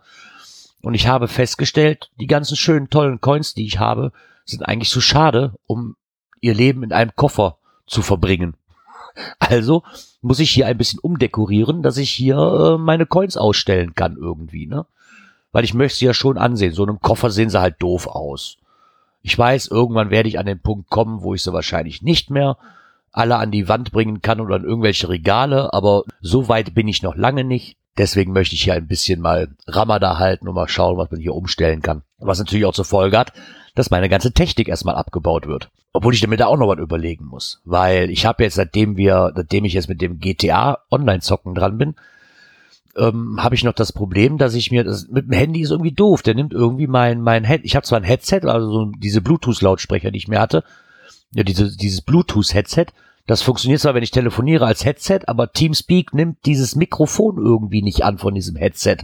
und 0.85 0.93
ich 0.95 1.07
habe 1.07 1.29
festgestellt, 1.29 2.11
die 2.21 2.27
ganzen 2.27 2.57
schönen, 2.57 2.91
tollen 2.91 3.21
Coins, 3.21 3.55
die 3.55 3.65
ich 3.65 3.79
habe, 3.79 4.13
sind 4.45 4.63
eigentlich 4.63 4.91
zu 4.91 5.01
schade, 5.01 5.55
um 5.67 5.97
ihr 6.43 6.55
Leben 6.55 6.83
in 6.83 6.93
einem 6.93 7.13
Koffer 7.17 7.59
zu 7.87 8.03
verbringen. 8.03 8.57
Also 9.39 9.85
muss 10.23 10.41
ich 10.41 10.51
hier 10.51 10.67
ein 10.67 10.77
bisschen 10.77 10.99
umdekorieren, 10.99 11.83
dass 11.85 11.99
ich 11.99 12.11
hier 12.11 12.37
äh, 12.37 12.79
meine 12.79 13.07
Coins 13.07 13.37
ausstellen 13.37 13.95
kann 13.95 14.17
irgendwie, 14.17 14.67
ne? 14.67 14.87
Weil 15.53 15.63
ich 15.63 15.73
möchte 15.73 15.99
sie 15.99 16.07
ja 16.07 16.15
schon 16.15 16.37
ansehen. 16.37 16.75
So 16.75 16.83
in 16.83 16.89
einem 16.89 17.01
Koffer 17.01 17.31
sehen 17.31 17.49
sie 17.49 17.61
halt 17.61 17.77
doof 17.79 18.09
aus. 18.09 18.57
Ich 19.23 19.39
weiß, 19.39 19.69
irgendwann 19.69 20.11
werde 20.11 20.29
ich 20.29 20.41
an 20.41 20.47
den 20.47 20.59
Punkt 20.59 20.91
kommen, 20.91 21.23
wo 21.23 21.33
ich 21.33 21.45
sie 21.45 21.53
wahrscheinlich 21.53 22.03
nicht 22.03 22.29
mehr 22.29 22.59
alle 23.15 23.37
an 23.37 23.53
die 23.53 23.69
Wand 23.69 23.93
bringen 23.93 24.23
kann 24.23 24.41
oder 24.41 24.57
in 24.57 24.65
irgendwelche 24.65 25.09
Regale, 25.09 25.73
aber 25.73 26.03
so 26.21 26.49
weit 26.49 26.75
bin 26.75 26.89
ich 26.89 27.03
noch 27.03 27.15
lange 27.15 27.45
nicht. 27.45 27.77
Deswegen 27.97 28.33
möchte 28.33 28.57
ich 28.57 28.65
hier 28.65 28.75
ein 28.75 28.89
bisschen 28.89 29.21
mal 29.21 29.49
Ramada 29.69 30.19
halten 30.19 30.49
und 30.49 30.57
mal 30.57 30.67
schauen, 30.67 30.99
was 30.99 31.13
man 31.13 31.21
hier 31.21 31.35
umstellen 31.35 31.81
kann. 31.81 32.03
Was 32.19 32.41
natürlich 32.41 32.65
auch 32.65 32.75
zur 32.75 32.85
Folge 32.85 33.17
hat, 33.17 33.33
dass 33.77 33.91
meine 33.91 34.09
ganze 34.09 34.33
Technik 34.33 34.69
erstmal 34.69 34.97
abgebaut 34.97 35.47
wird. 35.47 35.71
Obwohl 35.93 36.13
ich 36.13 36.21
damit 36.21 36.43
auch 36.43 36.57
noch 36.57 36.67
was 36.67 36.81
überlegen 36.81 37.27
muss. 37.27 37.61
Weil 37.65 38.11
ich 38.11 38.27
habe 38.27 38.43
jetzt, 38.43 38.57
seitdem 38.57 38.97
wir, 38.97 39.33
seitdem 39.37 39.65
ich 39.65 39.75
jetzt 39.75 39.89
mit 39.89 40.01
dem 40.01 40.19
GTA 40.19 40.79
Online-Zocken 40.91 41.55
dran 41.55 41.79
bin, 41.79 41.95
ähm, 42.97 43.41
habe 43.41 43.55
ich 43.55 43.63
noch 43.63 43.75
das 43.75 43.93
Problem, 43.93 44.39
dass 44.39 44.55
ich 44.55 44.73
mir, 44.73 44.83
das, 44.83 45.07
mit 45.09 45.27
dem 45.27 45.33
Handy 45.33 45.61
ist 45.61 45.71
irgendwie 45.71 45.93
doof. 45.93 46.23
Der 46.23 46.35
nimmt 46.35 46.53
irgendwie 46.53 46.89
mein, 46.89 47.21
mein 47.21 47.45
Head, 47.45 47.61
ich 47.63 47.77
habe 47.77 47.87
zwar 47.87 48.01
ein 48.01 48.05
Headset, 48.05 48.41
also 48.43 48.73
so 48.73 48.93
diese 48.99 49.21
Bluetooth-Lautsprecher, 49.21 50.11
die 50.11 50.19
ich 50.19 50.27
mir 50.27 50.41
hatte, 50.41 50.65
ja, 51.35 51.43
diese, 51.43 51.77
dieses 51.77 52.01
Bluetooth-Headset, 52.03 52.87
das 53.27 53.43
funktioniert 53.43 53.81
zwar, 53.81 53.95
wenn 53.95 54.03
ich 54.03 54.11
telefoniere 54.11 54.67
als 54.67 54.85
Headset, 54.85 55.21
aber 55.27 55.53
Teamspeak 55.53 56.13
nimmt 56.13 56.45
dieses 56.47 56.77
Mikrofon 56.77 57.39
irgendwie 57.39 57.83
nicht 57.83 58.05
an 58.05 58.19
von 58.19 58.35
diesem 58.35 58.57
Headset. 58.57 58.99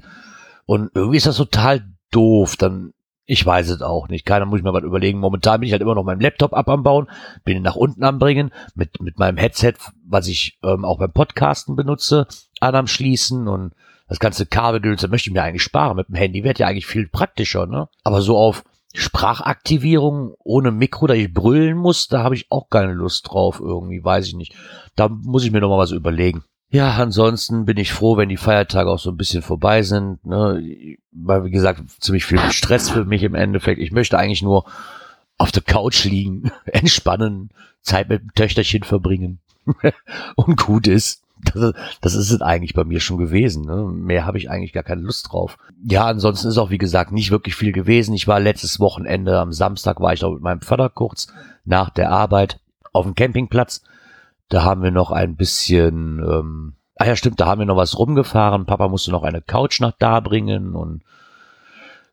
Und 0.67 0.91
irgendwie 0.95 1.17
ist 1.17 1.27
das 1.27 1.37
total 1.37 1.85
doof. 2.11 2.57
Dann, 2.57 2.93
ich 3.25 3.45
weiß 3.45 3.71
es 3.71 3.83
auch 3.83 4.09
nicht. 4.09 4.27
Keiner 4.27 4.45
muss 4.45 4.59
ich 4.59 4.65
mir 4.65 4.75
was 4.75 4.85
überlegen. 4.85 5.21
Momentan 5.21 5.61
bin 5.61 5.67
ich 5.67 5.73
halt 5.73 5.83
immer 5.83 5.95
noch 5.95 6.05
meinen 6.05 6.21
Laptop 6.21 6.53
ab 6.53 6.69
am 6.69 6.83
Bauen, 6.83 7.09
bin 7.45 7.57
ihn 7.57 7.63
nach 7.63 7.77
unten 7.77 8.05
am 8.05 8.19
Bringen, 8.19 8.53
mit, 8.75 9.01
mit 9.01 9.19
meinem 9.19 9.39
Headset, 9.39 9.75
was 10.07 10.29
ich 10.29 10.59
ähm, 10.63 10.85
auch 10.85 10.99
beim 10.99 11.13
Podcasten 11.13 11.75
benutze, 11.75 12.27
an 12.61 12.75
am 12.75 12.87
Schließen 12.87 13.49
und 13.49 13.73
das 14.09 14.19
ganze 14.19 14.45
Kabelgedöns, 14.45 15.01
da 15.01 15.09
möchte 15.09 15.31
ich 15.31 15.35
mir 15.35 15.43
eigentlich 15.43 15.63
sparen. 15.63 15.97
Mit 15.97 16.09
dem 16.09 16.17
Handy 16.17 16.45
wird 16.45 16.59
ja 16.59 16.67
eigentlich 16.67 16.87
viel 16.87 17.07
praktischer, 17.07 17.67
ne? 17.67 17.89
Aber 18.03 18.21
so 18.21 18.37
auf 18.37 18.65
Sprachaktivierung 18.93 20.35
ohne 20.39 20.73
Mikro, 20.73 21.07
da 21.07 21.15
ich 21.15 21.33
brüllen 21.33 21.77
muss, 21.77 22.09
da 22.09 22.23
habe 22.23 22.35
ich 22.35 22.51
auch 22.51 22.69
keine 22.71 22.93
Lust 22.93 23.29
drauf 23.31 23.61
irgendwie, 23.61 24.03
weiß 24.03 24.27
ich 24.27 24.35
nicht. 24.35 24.55
Da 24.97 25.09
muss 25.09 25.45
ich 25.45 25.53
mir 25.53 25.61
noch 25.61 25.69
mal 25.69 25.79
was 25.79 25.93
überlegen. 25.93 26.45
Ja, 26.73 26.95
ansonsten 26.97 27.65
bin 27.65 27.77
ich 27.79 27.93
froh, 27.93 28.17
wenn 28.17 28.29
die 28.29 28.37
Feiertage 28.37 28.89
auch 28.89 28.99
so 28.99 29.11
ein 29.11 29.17
bisschen 29.17 29.43
vorbei 29.43 29.83
sind. 29.83 30.25
Ne? 30.25 30.97
Weil, 31.11 31.45
wie 31.45 31.51
gesagt, 31.51 31.83
ziemlich 32.01 32.25
viel 32.25 32.39
Stress 32.51 32.91
für 32.91 33.05
mich 33.05 33.25
im 33.25 33.35
Endeffekt. 33.35 33.81
Ich 33.81 33.91
möchte 33.91 34.19
eigentlich 34.19 34.43
nur 34.43 34.65
auf 35.37 35.51
der 35.51 35.63
Couch 35.63 36.05
liegen, 36.05 36.53
entspannen, 36.67 37.51
Zeit 37.83 38.09
mit 38.09 38.23
dem 38.23 38.35
Töchterchen 38.35 38.85
verbringen 38.85 39.41
und 40.37 40.57
gut 40.57 40.87
ist. 40.87 41.23
Das, 41.43 41.73
das 42.01 42.15
ist 42.15 42.31
es 42.31 42.43
eigentlich 42.43 42.75
bei 42.75 42.85
mir 42.85 43.01
schon 43.01 43.19
gewesen. 43.19 43.65
Ne? 43.65 43.85
Mehr 43.85 44.27
habe 44.27 44.39
ich 44.39 44.51
eigentlich 44.51 44.73
gar 44.73 44.83
keine 44.83 45.03
Lust 45.03 45.31
drauf. 45.31 45.57
Ja, 45.85 46.07
ansonsten 46.07 46.49
ist 46.49 46.59
auch, 46.59 46.71
wie 46.71 46.79
gesagt, 46.79 47.13
nicht 47.13 47.31
wirklich 47.31 47.55
viel 47.55 47.73
gewesen. 47.73 48.15
Ich 48.15 48.29
war 48.29 48.41
letztes 48.41 48.81
Wochenende, 48.81 49.39
am 49.39 49.53
Samstag 49.53 50.01
war 50.01 50.13
ich 50.13 50.25
auch 50.25 50.33
mit 50.33 50.43
meinem 50.43 50.61
Vater 50.61 50.89
kurz 50.89 51.29
nach 51.65 51.91
der 51.91 52.11
Arbeit 52.11 52.61
auf 52.93 53.05
dem 53.05 53.15
Campingplatz. 53.15 53.83
Da 54.49 54.65
haben 54.65 54.83
wir 54.83 54.91
noch 54.91 55.13
ein 55.13 55.37
bisschen, 55.37 56.19
ähm, 56.19 56.75
ah 56.97 57.07
ja 57.07 57.17
stimmt, 57.17 57.41
da 57.41 57.47
haben 57.47 57.61
wir 57.61 57.67
noch 57.67 57.77
was 57.77 57.99
rumgefahren. 57.99 58.67
Papa 58.67 58.89
musste 58.89 59.11
noch 59.11 59.23
eine 59.23 59.43
Couch 59.43 59.81
nach 59.81 59.93
da 59.99 60.21
bringen 60.21 60.75
und 60.75 61.03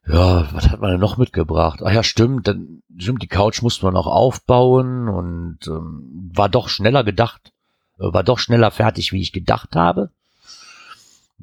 ja, 0.07 0.48
was 0.53 0.69
hat 0.69 0.79
man 0.79 0.91
denn 0.91 1.01
noch 1.01 1.17
mitgebracht? 1.17 1.81
Ah 1.84 1.91
ja, 1.91 2.01
stimmt, 2.01 2.48
dann 2.48 2.81
stimmt, 2.98 3.22
die 3.24 3.27
Couch 3.27 3.62
musste 3.62 3.86
man 3.86 3.93
noch 3.93 4.07
aufbauen 4.07 5.10
und 5.10 5.60
ähm, 5.67 6.31
war 6.34 6.48
doch 6.48 6.69
schneller 6.69 7.03
gedacht 7.03 7.51
war 7.98 8.24
doch 8.24 8.39
schneller 8.39 8.72
fertig, 8.72 9.12
wie 9.12 9.22
ich 9.22 9.34
gedacht 9.34 9.75
habe. 9.75 10.12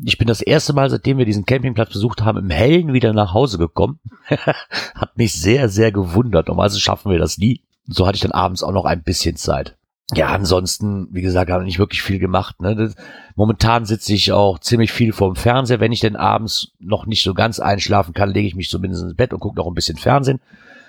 Ich 0.02 0.18
bin 0.18 0.26
das 0.26 0.42
erste 0.42 0.72
Mal, 0.72 0.90
seitdem 0.90 1.18
wir 1.18 1.24
diesen 1.24 1.46
Campingplatz 1.46 1.92
besucht 1.92 2.22
haben, 2.22 2.38
im 2.38 2.50
Hellen 2.50 2.92
wieder 2.92 3.12
nach 3.12 3.32
Hause 3.32 3.58
gekommen. 3.58 4.00
Hat 4.28 5.16
mich 5.16 5.34
sehr, 5.34 5.68
sehr 5.68 5.92
gewundert. 5.92 6.48
Normalerweise 6.48 6.80
schaffen 6.80 7.12
wir 7.12 7.18
das 7.18 7.38
nie. 7.38 7.60
So 7.86 8.06
hatte 8.06 8.16
ich 8.16 8.22
dann 8.22 8.32
abends 8.32 8.62
auch 8.62 8.72
noch 8.72 8.86
ein 8.86 9.02
bisschen 9.02 9.36
Zeit. 9.36 9.76
Ja, 10.12 10.28
ansonsten, 10.28 11.08
wie 11.10 11.22
gesagt, 11.22 11.50
habe 11.50 11.62
ich 11.62 11.66
nicht 11.66 11.78
wirklich 11.78 12.02
viel 12.02 12.18
gemacht. 12.18 12.60
Ne? 12.60 12.92
Momentan 13.36 13.84
sitze 13.84 14.14
ich 14.14 14.32
auch 14.32 14.58
ziemlich 14.58 14.92
viel 14.92 15.12
vorm 15.12 15.36
Fernseher. 15.36 15.80
Wenn 15.80 15.92
ich 15.92 16.00
denn 16.00 16.16
abends 16.16 16.72
noch 16.78 17.06
nicht 17.06 17.22
so 17.22 17.34
ganz 17.34 17.60
einschlafen 17.60 18.14
kann, 18.14 18.30
lege 18.30 18.48
ich 18.48 18.54
mich 18.54 18.70
zumindest 18.70 19.02
ins 19.02 19.16
Bett 19.16 19.32
und 19.32 19.40
gucke 19.40 19.56
noch 19.56 19.66
ein 19.66 19.74
bisschen 19.74 19.98
Fernsehen, 19.98 20.40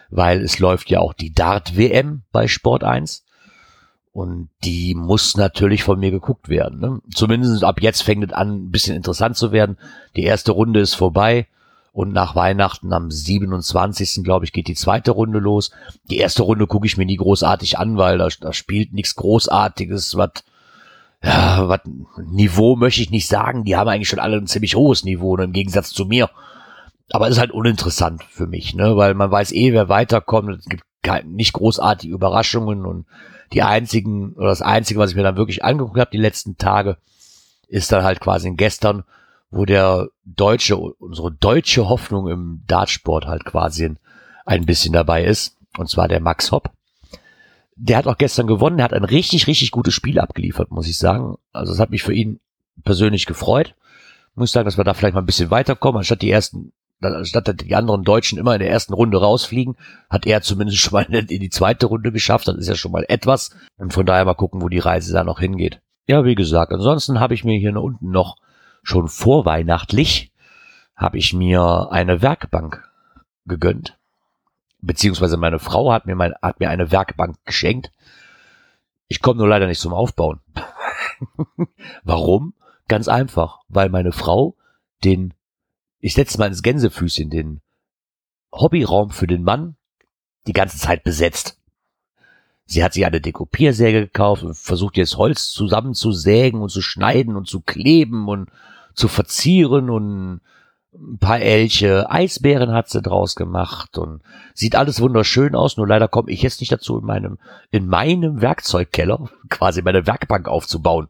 weil 0.09 0.41
es 0.41 0.59
läuft 0.59 0.89
ja 0.89 0.99
auch 0.99 1.13
die 1.13 1.33
Dart-WM 1.33 2.23
bei 2.31 2.47
Sport 2.47 2.83
1. 2.83 3.24
Und 4.15 4.47
die 4.63 4.95
muss 4.95 5.35
natürlich 5.35 5.83
von 5.83 5.99
mir 5.99 6.09
geguckt 6.09 6.47
werden. 6.47 6.79
Ne? 6.79 7.01
Zumindest 7.13 7.65
ab 7.65 7.81
jetzt 7.81 8.01
fängt 8.01 8.23
es 8.23 8.31
an, 8.31 8.67
ein 8.67 8.71
bisschen 8.71 8.95
interessant 8.95 9.35
zu 9.35 9.51
werden. 9.51 9.77
Die 10.15 10.23
erste 10.23 10.53
Runde 10.53 10.79
ist 10.79 10.93
vorbei. 10.93 11.47
Und 11.91 12.13
nach 12.13 12.33
Weihnachten 12.33 12.93
am 12.93 13.11
27. 13.11 14.23
glaube 14.23 14.45
ich, 14.45 14.53
geht 14.53 14.69
die 14.69 14.75
zweite 14.75 15.11
Runde 15.11 15.39
los. 15.39 15.71
Die 16.09 16.15
erste 16.15 16.43
Runde 16.43 16.65
gucke 16.65 16.87
ich 16.87 16.95
mir 16.95 17.05
nie 17.05 17.17
großartig 17.17 17.77
an, 17.77 17.97
weil 17.97 18.17
da, 18.17 18.29
da 18.39 18.53
spielt 18.53 18.93
nichts 18.93 19.15
Großartiges, 19.15 20.15
was 20.15 20.45
ja, 21.21 21.67
was 21.67 21.81
Niveau 22.15 22.77
möchte 22.77 23.01
ich 23.01 23.11
nicht 23.11 23.27
sagen. 23.27 23.65
Die 23.65 23.75
haben 23.75 23.89
eigentlich 23.89 24.07
schon 24.07 24.19
alle 24.19 24.37
ein 24.37 24.47
ziemlich 24.47 24.77
hohes 24.77 25.03
Niveau, 25.03 25.35
ne, 25.35 25.43
im 25.43 25.51
Gegensatz 25.51 25.89
zu 25.89 26.05
mir. 26.05 26.29
Aber 27.11 27.27
es 27.27 27.33
ist 27.33 27.39
halt 27.41 27.51
uninteressant 27.51 28.23
für 28.23 28.47
mich, 28.47 28.75
ne, 28.75 28.95
weil 28.95 29.13
man 29.13 29.29
weiß 29.29 29.51
eh, 29.51 29.73
wer 29.73 29.89
weiterkommt. 29.89 30.57
Es 30.57 30.65
gibt 30.67 30.85
kein, 31.03 31.33
nicht 31.33 31.51
großartige 31.51 32.13
Überraschungen 32.13 32.85
und 32.85 33.05
die 33.53 33.63
einzigen, 33.63 34.33
oder 34.33 34.47
das 34.47 34.61
einzige, 34.61 34.99
was 34.99 35.11
ich 35.11 35.15
mir 35.15 35.23
dann 35.23 35.37
wirklich 35.37 35.63
angeguckt 35.63 35.99
habe 35.99 36.11
die 36.11 36.17
letzten 36.17 36.57
Tage, 36.57 36.97
ist 37.67 37.91
dann 37.91 38.03
halt 38.03 38.19
quasi 38.19 38.51
gestern, 38.55 39.03
wo 39.51 39.65
der 39.65 40.09
deutsche, 40.25 40.77
unsere 40.77 41.31
deutsche 41.31 41.87
Hoffnung 41.87 42.27
im 42.27 42.63
Dartsport 42.67 43.25
halt 43.25 43.45
quasi 43.45 43.95
ein 44.45 44.65
bisschen 44.65 44.93
dabei 44.93 45.23
ist. 45.23 45.57
Und 45.77 45.89
zwar 45.89 46.07
der 46.07 46.19
Max 46.19 46.51
Hopp. 46.51 46.71
Der 47.75 47.97
hat 47.97 48.07
auch 48.07 48.17
gestern 48.17 48.47
gewonnen. 48.47 48.77
Der 48.77 48.85
hat 48.85 48.93
ein 48.93 49.03
richtig, 49.03 49.47
richtig 49.47 49.71
gutes 49.71 49.93
Spiel 49.93 50.19
abgeliefert, 50.19 50.71
muss 50.71 50.87
ich 50.87 50.97
sagen. 50.97 51.35
Also 51.51 51.73
es 51.73 51.79
hat 51.79 51.89
mich 51.89 52.03
für 52.03 52.13
ihn 52.13 52.39
persönlich 52.83 53.25
gefreut. 53.25 53.75
Muss 54.35 54.51
sagen, 54.51 54.65
dass 54.65 54.77
wir 54.77 54.83
da 54.83 54.93
vielleicht 54.93 55.13
mal 55.13 55.21
ein 55.21 55.25
bisschen 55.25 55.51
weiterkommen, 55.51 55.99
anstatt 55.99 56.21
die 56.21 56.31
ersten 56.31 56.73
anstatt 57.01 57.61
die 57.61 57.75
anderen 57.75 58.03
Deutschen 58.03 58.37
immer 58.37 58.53
in 58.53 58.59
der 58.59 58.69
ersten 58.69 58.93
Runde 58.93 59.19
rausfliegen, 59.19 59.75
hat 60.09 60.25
er 60.25 60.41
zumindest 60.41 60.79
schon 60.79 60.93
mal 60.93 61.03
in 61.03 61.27
die 61.27 61.49
zweite 61.49 61.85
Runde 61.85 62.11
geschafft. 62.11 62.47
Das 62.47 62.55
ist 62.55 62.67
ja 62.67 62.75
schon 62.75 62.91
mal 62.91 63.05
etwas. 63.07 63.55
Und 63.77 63.93
von 63.93 64.05
daher 64.05 64.25
mal 64.25 64.33
gucken, 64.33 64.61
wo 64.61 64.69
die 64.69 64.79
Reise 64.79 65.13
da 65.13 65.23
noch 65.23 65.39
hingeht. 65.39 65.81
Ja, 66.07 66.23
wie 66.23 66.35
gesagt, 66.35 66.71
ansonsten 66.71 67.19
habe 67.19 67.33
ich 67.33 67.43
mir 67.43 67.57
hier 67.57 67.75
unten 67.81 68.11
noch 68.11 68.37
schon 68.83 69.07
vorweihnachtlich 69.07 70.31
habe 70.95 71.17
ich 71.17 71.33
mir 71.33 71.89
eine 71.91 72.21
Werkbank 72.21 72.89
gegönnt. 73.45 73.97
Beziehungsweise 74.81 75.37
meine 75.37 75.59
Frau 75.59 75.91
hat 75.91 76.05
mir, 76.05 76.15
mein, 76.15 76.33
hat 76.41 76.59
mir 76.59 76.69
eine 76.69 76.91
Werkbank 76.91 77.37
geschenkt. 77.45 77.91
Ich 79.07 79.21
komme 79.21 79.39
nur 79.39 79.47
leider 79.47 79.67
nicht 79.67 79.81
zum 79.81 79.93
Aufbauen. 79.93 80.39
Warum? 82.03 82.53
Ganz 82.87 83.07
einfach, 83.07 83.59
weil 83.67 83.89
meine 83.89 84.11
Frau 84.11 84.55
den 85.03 85.33
ich 86.05 86.13
setze 86.13 86.37
mal 86.37 86.45
ins 86.45 86.61
Gänsefüßchen 86.61 87.31
den 87.31 87.61
Hobbyraum 88.53 89.09
für 89.09 89.25
den 89.25 89.41
Mann 89.41 89.75
die 90.45 90.53
ganze 90.53 90.77
Zeit 90.77 91.03
besetzt. 91.03 91.59
Sie 92.65 92.83
hat 92.83 92.93
sich 92.93 93.07
eine 93.07 93.21
Dekopiersäge 93.21 94.01
gekauft 94.01 94.43
und 94.43 94.55
versucht 94.55 94.97
jetzt 94.97 95.17
Holz 95.17 95.49
zusammenzusägen 95.49 96.61
und 96.61 96.69
zu 96.69 96.83
schneiden 96.83 97.35
und 97.35 97.47
zu 97.47 97.59
kleben 97.59 98.27
und 98.27 98.51
zu 98.93 99.07
verzieren 99.07 99.89
und 99.89 100.41
ein 100.93 101.17
paar 101.17 101.39
Elche, 101.39 102.07
Eisbären 102.07 102.71
hat 102.71 102.87
sie 102.87 103.01
draus 103.01 103.35
gemacht 103.35 103.97
und 103.97 104.21
sieht 104.53 104.75
alles 104.75 105.01
wunderschön 105.01 105.55
aus, 105.55 105.75
nur 105.75 105.87
leider 105.87 106.07
komme 106.07 106.31
ich 106.31 106.43
jetzt 106.43 106.59
nicht 106.59 106.71
dazu, 106.71 106.99
in 106.99 107.05
meinem, 107.05 107.39
in 107.71 107.87
meinem 107.87 108.41
Werkzeugkeller 108.41 109.27
quasi 109.49 109.81
meine 109.81 110.05
Werkbank 110.05 110.47
aufzubauen. 110.47 111.07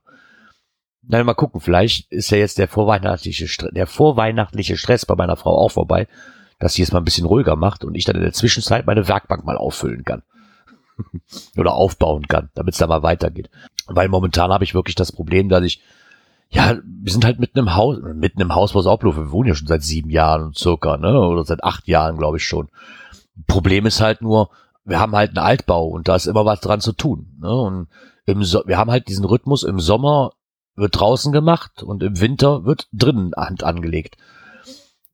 Na, 1.07 1.23
mal 1.23 1.33
gucken, 1.33 1.61
vielleicht 1.61 2.11
ist 2.11 2.31
ja 2.31 2.37
jetzt 2.37 2.57
der 2.57 2.67
vorweihnachtliche, 2.67 3.47
der 3.71 3.87
vorweihnachtliche 3.87 4.77
Stress 4.77 5.05
bei 5.05 5.15
meiner 5.15 5.35
Frau 5.35 5.57
auch 5.57 5.71
vorbei, 5.71 6.07
dass 6.59 6.73
sie 6.73 6.81
es 6.81 6.91
mal 6.91 6.99
ein 6.99 7.05
bisschen 7.05 7.25
ruhiger 7.25 7.55
macht 7.55 7.83
und 7.83 7.95
ich 7.95 8.05
dann 8.05 8.15
in 8.15 8.23
der 8.23 8.33
Zwischenzeit 8.33 8.85
meine 8.85 9.07
Werkbank 9.07 9.45
mal 9.45 9.57
auffüllen 9.57 10.03
kann. 10.03 10.23
Oder 11.57 11.73
aufbauen 11.73 12.27
kann, 12.27 12.49
damit 12.55 12.73
es 12.73 12.79
da 12.79 12.87
mal 12.87 13.03
weitergeht. 13.03 13.49
Weil 13.87 14.07
momentan 14.07 14.51
habe 14.51 14.63
ich 14.63 14.73
wirklich 14.73 14.95
das 14.95 15.11
Problem, 15.11 15.49
dass 15.49 15.63
ich, 15.63 15.81
ja, 16.49 16.77
wir 16.83 17.11
sind 17.11 17.25
halt 17.25 17.39
mitten 17.39 17.59
im 17.59 17.75
Haus, 17.75 17.99
mitten 18.01 18.41
im 18.41 18.55
Haus, 18.55 18.73
wo 18.73 18.79
es 18.79 18.85
aufläuft. 18.85 19.17
Wir 19.17 19.31
wohnen 19.31 19.49
ja 19.49 19.55
schon 19.55 19.67
seit 19.67 19.83
sieben 19.83 20.09
Jahren 20.09 20.53
circa, 20.53 20.97
ne? 20.97 21.19
Oder 21.19 21.43
seit 21.43 21.63
acht 21.63 21.87
Jahren, 21.87 22.17
glaube 22.17 22.37
ich 22.37 22.45
schon. 22.45 22.69
Problem 23.47 23.85
ist 23.85 23.99
halt 23.99 24.21
nur, 24.21 24.49
wir 24.85 24.99
haben 24.99 25.15
halt 25.15 25.31
einen 25.31 25.45
Altbau 25.45 25.87
und 25.87 26.07
da 26.07 26.15
ist 26.15 26.27
immer 26.27 26.45
was 26.45 26.61
dran 26.61 26.79
zu 26.79 26.93
tun. 26.93 27.35
Ne? 27.41 27.51
Und 27.51 27.87
im 28.25 28.43
so 28.43 28.63
wir 28.65 28.77
haben 28.77 28.91
halt 28.91 29.07
diesen 29.07 29.25
Rhythmus 29.25 29.63
im 29.63 29.79
Sommer 29.79 30.31
wird 30.75 30.99
draußen 30.99 31.31
gemacht 31.31 31.83
und 31.83 32.03
im 32.03 32.19
Winter 32.19 32.65
wird 32.65 32.87
drinnen 32.91 33.31
Hand 33.35 33.63
angelegt. 33.63 34.17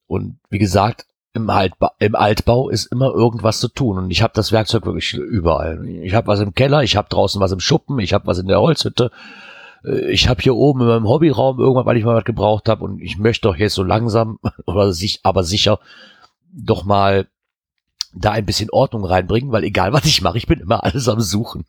Und 0.07 0.39
wie 0.49 0.59
gesagt, 0.59 1.05
im, 1.33 1.49
Altba 1.49 1.93
im 1.99 2.15
Altbau 2.15 2.69
ist 2.69 2.85
immer 2.87 3.13
irgendwas 3.13 3.59
zu 3.59 3.69
tun 3.69 3.97
und 3.97 4.11
ich 4.11 4.21
habe 4.21 4.33
das 4.35 4.51
Werkzeug 4.51 4.85
wirklich 4.85 5.13
überall. 5.13 5.85
Ich 5.87 6.13
habe 6.13 6.27
was 6.27 6.39
im 6.39 6.53
Keller, 6.53 6.83
ich 6.83 6.95
habe 6.95 7.09
draußen 7.09 7.39
was 7.39 7.51
im 7.51 7.59
Schuppen, 7.59 7.99
ich 7.99 8.13
habe 8.13 8.27
was 8.27 8.39
in 8.39 8.47
der 8.47 8.59
Holzhütte, 8.59 9.11
äh, 9.85 10.11
ich 10.11 10.27
habe 10.27 10.41
hier 10.41 10.55
oben 10.55 10.81
in 10.81 10.87
meinem 10.87 11.07
Hobbyraum 11.07 11.59
irgendwann, 11.59 11.85
weil 11.85 11.97
ich 11.97 12.03
mal 12.03 12.15
was 12.15 12.25
gebraucht 12.25 12.67
habe 12.67 12.83
und 12.83 13.01
ich 13.01 13.17
möchte 13.17 13.47
doch 13.47 13.55
jetzt 13.55 13.75
so 13.75 13.83
langsam 13.83 14.39
oder 14.65 14.91
sich 14.91 15.21
aber 15.23 15.43
sicher 15.43 15.79
doch 16.53 16.83
mal 16.83 17.27
da 18.13 18.31
ein 18.31 18.45
bisschen 18.45 18.69
Ordnung 18.69 19.05
reinbringen, 19.05 19.53
weil 19.53 19.63
egal 19.63 19.93
was 19.93 20.05
ich 20.05 20.21
mache, 20.21 20.37
ich 20.37 20.47
bin 20.47 20.59
immer 20.59 20.83
alles 20.83 21.07
am 21.07 21.21
Suchen. 21.21 21.65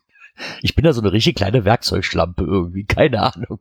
Ich 0.61 0.75
bin 0.75 0.83
da 0.83 0.93
so 0.93 1.01
eine 1.01 1.11
richtig 1.11 1.35
kleine 1.35 1.65
Werkzeugschlampe 1.65 2.43
irgendwie, 2.43 2.85
keine 2.85 3.21
Ahnung. 3.21 3.59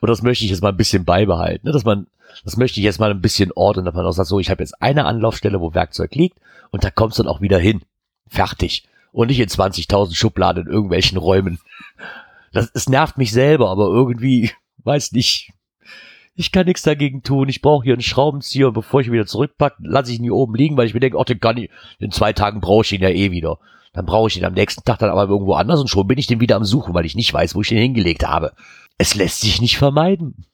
Und 0.00 0.08
das 0.08 0.22
möchte 0.22 0.44
ich 0.44 0.50
jetzt 0.50 0.62
mal 0.62 0.70
ein 0.70 0.76
bisschen 0.76 1.04
beibehalten, 1.04 1.66
ne? 1.66 1.72
dass 1.72 1.84
man, 1.84 2.06
das 2.44 2.56
möchte 2.56 2.80
ich 2.80 2.84
jetzt 2.84 3.00
mal 3.00 3.10
ein 3.10 3.20
bisschen 3.20 3.52
ordnen, 3.52 3.84
dass 3.84 3.94
man 3.94 4.06
auch 4.06 4.12
sagt, 4.12 4.28
so, 4.28 4.40
ich 4.40 4.50
habe 4.50 4.62
jetzt 4.62 4.80
eine 4.80 5.04
Anlaufstelle, 5.04 5.60
wo 5.60 5.74
Werkzeug 5.74 6.14
liegt 6.14 6.38
und 6.70 6.84
da 6.84 6.90
kommst 6.90 7.18
du 7.18 7.22
dann 7.22 7.32
auch 7.32 7.40
wieder 7.40 7.58
hin. 7.58 7.82
Fertig. 8.26 8.88
Und 9.12 9.28
nicht 9.28 9.38
in 9.38 9.48
20.000 9.48 10.14
Schubladen 10.16 10.66
in 10.66 10.72
irgendwelchen 10.72 11.18
Räumen. 11.18 11.60
Das, 12.52 12.70
es 12.74 12.88
nervt 12.88 13.18
mich 13.18 13.32
selber, 13.32 13.70
aber 13.70 13.86
irgendwie, 13.86 14.50
weiß 14.78 15.12
nicht. 15.12 15.52
Ich 16.36 16.50
kann 16.50 16.66
nichts 16.66 16.82
dagegen 16.82 17.22
tun. 17.22 17.48
Ich 17.48 17.62
brauche 17.62 17.84
hier 17.84 17.92
einen 17.92 18.02
Schraubenzieher 18.02 18.68
und 18.68 18.74
bevor 18.74 19.00
ich 19.00 19.06
ihn 19.06 19.12
wieder 19.12 19.26
zurückpacke, 19.26 19.76
lasse 19.80 20.10
ich 20.10 20.18
ihn 20.18 20.24
hier 20.24 20.34
oben 20.34 20.56
liegen, 20.56 20.76
weil 20.76 20.86
ich 20.86 20.94
mir 20.94 21.00
denke, 21.00 21.18
ach, 21.20 21.24
den 21.24 21.38
kann 21.38 21.58
ich, 21.58 21.70
in 22.00 22.10
zwei 22.10 22.32
Tagen 22.32 22.60
brauche 22.60 22.84
ich 22.84 22.92
ihn 22.92 23.02
ja 23.02 23.10
eh 23.10 23.30
wieder. 23.30 23.58
Dann 23.94 24.06
brauche 24.06 24.28
ich 24.28 24.36
ihn 24.36 24.44
am 24.44 24.52
nächsten 24.52 24.84
Tag 24.84 24.98
dann 24.98 25.10
aber 25.10 25.28
irgendwo 25.28 25.54
anders 25.54 25.80
und 25.80 25.88
schon 25.88 26.06
bin 26.06 26.18
ich 26.18 26.26
den 26.26 26.40
wieder 26.40 26.56
am 26.56 26.64
Suchen, 26.64 26.92
weil 26.94 27.06
ich 27.06 27.14
nicht 27.14 27.32
weiß, 27.32 27.54
wo 27.54 27.62
ich 27.62 27.68
den 27.68 27.78
hingelegt 27.78 28.26
habe. 28.26 28.52
Es 28.98 29.14
lässt 29.14 29.40
sich 29.40 29.60
nicht 29.60 29.78
vermeiden. 29.78 30.44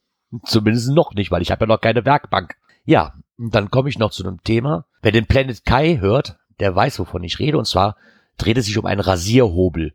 Zumindest 0.45 0.91
noch 0.91 1.13
nicht, 1.13 1.31
weil 1.31 1.41
ich 1.41 1.51
habe 1.51 1.65
ja 1.65 1.67
noch 1.67 1.81
keine 1.81 2.05
Werkbank. 2.05 2.55
Ja, 2.85 3.15
dann 3.37 3.71
komme 3.71 3.89
ich 3.89 3.97
noch 3.97 4.11
zu 4.11 4.23
einem 4.23 4.43
Thema. 4.43 4.85
Wer 5.01 5.11
den 5.11 5.25
Planet 5.25 5.65
Kai 5.65 5.97
hört, 5.97 6.37
der 6.59 6.75
weiß, 6.75 6.99
wovon 6.99 7.23
ich 7.23 7.39
rede. 7.39 7.57
Und 7.57 7.65
zwar 7.65 7.97
dreht 8.37 8.57
es 8.57 8.67
sich 8.67 8.77
um 8.77 8.85
einen 8.85 9.01
Rasierhobel. 9.01 9.93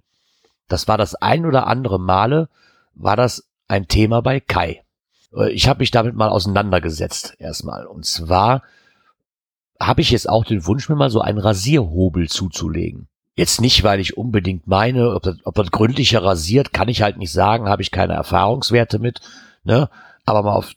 Das 0.69 0.89
war 0.89 0.99
das 0.99 1.15
ein 1.15 1.47
oder 1.47 1.69
andere 1.69 2.01
Male, 2.01 2.49
war 2.95 3.17
das 3.17 3.49
ein 3.69 3.87
Thema 3.87 4.21
bei 4.23 4.41
Kai. 4.41 4.83
Äh, 5.33 5.53
ich 5.53 5.69
habe 5.69 5.79
mich 5.79 5.93
damit 5.93 6.17
mal 6.17 6.29
auseinandergesetzt 6.29 7.37
erstmal. 7.39 7.87
Und 7.87 8.05
zwar 8.05 8.63
habe 9.79 10.01
ich 10.01 10.11
jetzt 10.11 10.29
auch 10.29 10.45
den 10.45 10.67
Wunsch, 10.67 10.89
mir 10.89 10.97
mal 10.97 11.11
so 11.11 11.21
einen 11.21 11.39
Rasierhobel 11.39 12.29
zuzulegen. 12.29 13.09
Jetzt 13.37 13.61
nicht, 13.61 13.85
weil 13.85 14.01
ich 14.01 14.17
unbedingt 14.17 14.67
meine, 14.67 15.15
ob 15.15 15.23
das, 15.23 15.37
ob 15.45 15.55
das 15.55 15.71
gründlicher 15.71 16.25
rasiert, 16.25 16.73
kann 16.73 16.89
ich 16.89 17.03
halt 17.03 17.19
nicht 17.19 17.33
sagen, 17.33 17.69
habe 17.69 17.83
ich 17.83 17.91
keine 17.91 18.15
Erfahrungswerte 18.15 18.99
mit. 18.99 19.21
Ne? 19.63 19.91
Aber 20.25 20.43
mal 20.43 20.55
auf, 20.55 20.73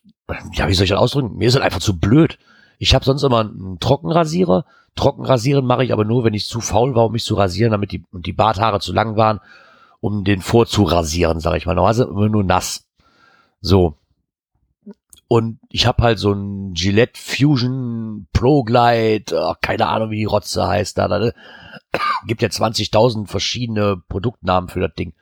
ja, 0.53 0.67
wie 0.67 0.73
soll 0.73 0.83
ich 0.83 0.89
das 0.89 0.99
ausdrücken? 0.99 1.37
Mir 1.37 1.47
ist 1.47 1.55
das 1.55 1.63
einfach 1.63 1.79
zu 1.79 1.97
blöd. 1.97 2.37
Ich 2.77 2.93
habe 2.93 3.05
sonst 3.05 3.23
immer 3.23 3.39
einen 3.39 3.79
Trockenrasierer. 3.79 4.65
Trockenrasieren 4.95 5.65
mache 5.65 5.85
ich 5.85 5.93
aber 5.93 6.03
nur, 6.03 6.25
wenn 6.25 6.33
ich 6.33 6.47
zu 6.47 6.59
faul 6.59 6.95
war, 6.95 7.05
um 7.05 7.13
mich 7.13 7.23
zu 7.23 7.35
rasieren, 7.35 7.71
damit 7.71 7.93
die, 7.93 8.03
die 8.11 8.33
Barthaare 8.33 8.81
zu 8.81 8.91
lang 8.91 9.15
waren, 9.15 9.39
um 10.01 10.25
den 10.25 10.41
vorzurasieren, 10.41 11.39
sage 11.39 11.57
ich 11.57 11.65
mal. 11.65 11.75
Normalerweise 11.75 12.03
immer 12.11 12.27
nur 12.27 12.43
nass. 12.43 12.83
So. 13.61 13.95
Und 15.31 15.59
ich 15.69 15.85
habe 15.85 16.01
halt 16.01 16.17
so 16.17 16.33
ein 16.33 16.73
Gillette 16.73 17.19
Fusion 17.21 18.27
Pro 18.33 18.63
Glide, 18.63 19.55
keine 19.61 19.87
Ahnung, 19.87 20.09
wie 20.09 20.17
die 20.17 20.25
Rotze 20.25 20.67
heißt 20.67 20.97
da. 20.97 21.07
da 21.07 21.19
ne? 21.19 21.33
Gibt 22.25 22.41
ja 22.41 22.47
20.000 22.47 23.27
verschiedene 23.27 24.01
Produktnamen 24.09 24.71
für 24.71 24.79
das 24.79 24.95
Ding. 24.95 25.13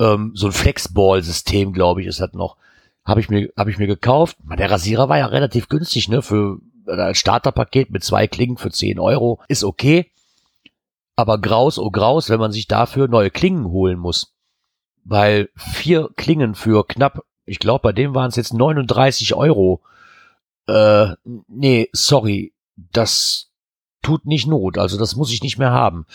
Ähm, 0.00 0.32
so 0.34 0.48
ein 0.48 0.52
Flexball-System, 0.52 1.72
glaube 1.72 2.02
ich, 2.02 2.08
ist 2.08 2.20
das 2.20 2.32
noch. 2.32 2.56
Habe 3.04 3.20
ich 3.20 3.28
mir, 3.28 3.50
habe 3.56 3.70
ich 3.70 3.78
mir 3.78 3.86
gekauft. 3.86 4.36
Der 4.58 4.68
Rasierer 4.68 5.08
war 5.08 5.18
ja 5.18 5.26
relativ 5.26 5.68
günstig, 5.68 6.08
ne? 6.08 6.20
Für 6.20 6.58
ein 6.88 7.14
Starterpaket 7.14 7.90
mit 7.90 8.02
zwei 8.02 8.26
Klingen 8.26 8.56
für 8.56 8.72
10 8.72 8.98
Euro. 8.98 9.40
Ist 9.46 9.62
okay. 9.62 10.10
Aber 11.14 11.38
graus, 11.38 11.78
oh 11.78 11.92
graus, 11.92 12.30
wenn 12.30 12.40
man 12.40 12.50
sich 12.50 12.66
dafür 12.66 13.06
neue 13.06 13.30
Klingen 13.30 13.66
holen 13.66 14.00
muss. 14.00 14.34
Weil 15.04 15.50
vier 15.54 16.10
Klingen 16.16 16.56
für 16.56 16.84
knapp, 16.84 17.22
ich 17.46 17.58
glaube, 17.58 17.82
bei 17.82 17.92
dem 17.92 18.14
waren 18.14 18.28
es 18.28 18.36
jetzt 18.36 18.54
39 18.54 19.34
Euro. 19.34 19.82
Äh, 20.66 21.08
nee, 21.48 21.88
sorry. 21.92 22.52
Das 22.76 23.50
tut 24.02 24.26
nicht 24.26 24.46
Not. 24.46 24.78
Also 24.78 24.98
das 24.98 25.16
muss 25.16 25.32
ich 25.32 25.42
nicht 25.42 25.58
mehr 25.58 25.70
haben. 25.70 26.06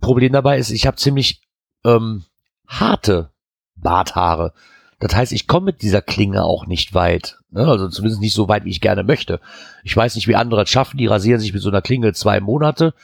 Problem 0.00 0.32
dabei 0.32 0.58
ist, 0.58 0.70
ich 0.70 0.86
habe 0.86 0.96
ziemlich 0.96 1.42
ähm, 1.84 2.24
harte 2.66 3.30
Barthaare. 3.76 4.52
Das 4.98 5.14
heißt, 5.14 5.32
ich 5.32 5.46
komme 5.46 5.66
mit 5.66 5.82
dieser 5.82 6.02
Klinge 6.02 6.44
auch 6.44 6.66
nicht 6.66 6.94
weit. 6.94 7.39
Ne? 7.50 7.66
Also 7.66 7.88
zumindest 7.88 8.20
nicht 8.20 8.34
so 8.34 8.48
weit, 8.48 8.64
wie 8.64 8.70
ich 8.70 8.80
gerne 8.80 9.02
möchte. 9.02 9.40
Ich 9.82 9.96
weiß 9.96 10.14
nicht, 10.14 10.28
wie 10.28 10.36
andere 10.36 10.62
es 10.62 10.70
schaffen. 10.70 10.98
Die 10.98 11.06
rasieren 11.06 11.40
sich 11.40 11.52
mit 11.52 11.62
so 11.62 11.68
einer 11.68 11.82
Klinge 11.82 12.12
zwei 12.12 12.40
Monate. 12.40 12.94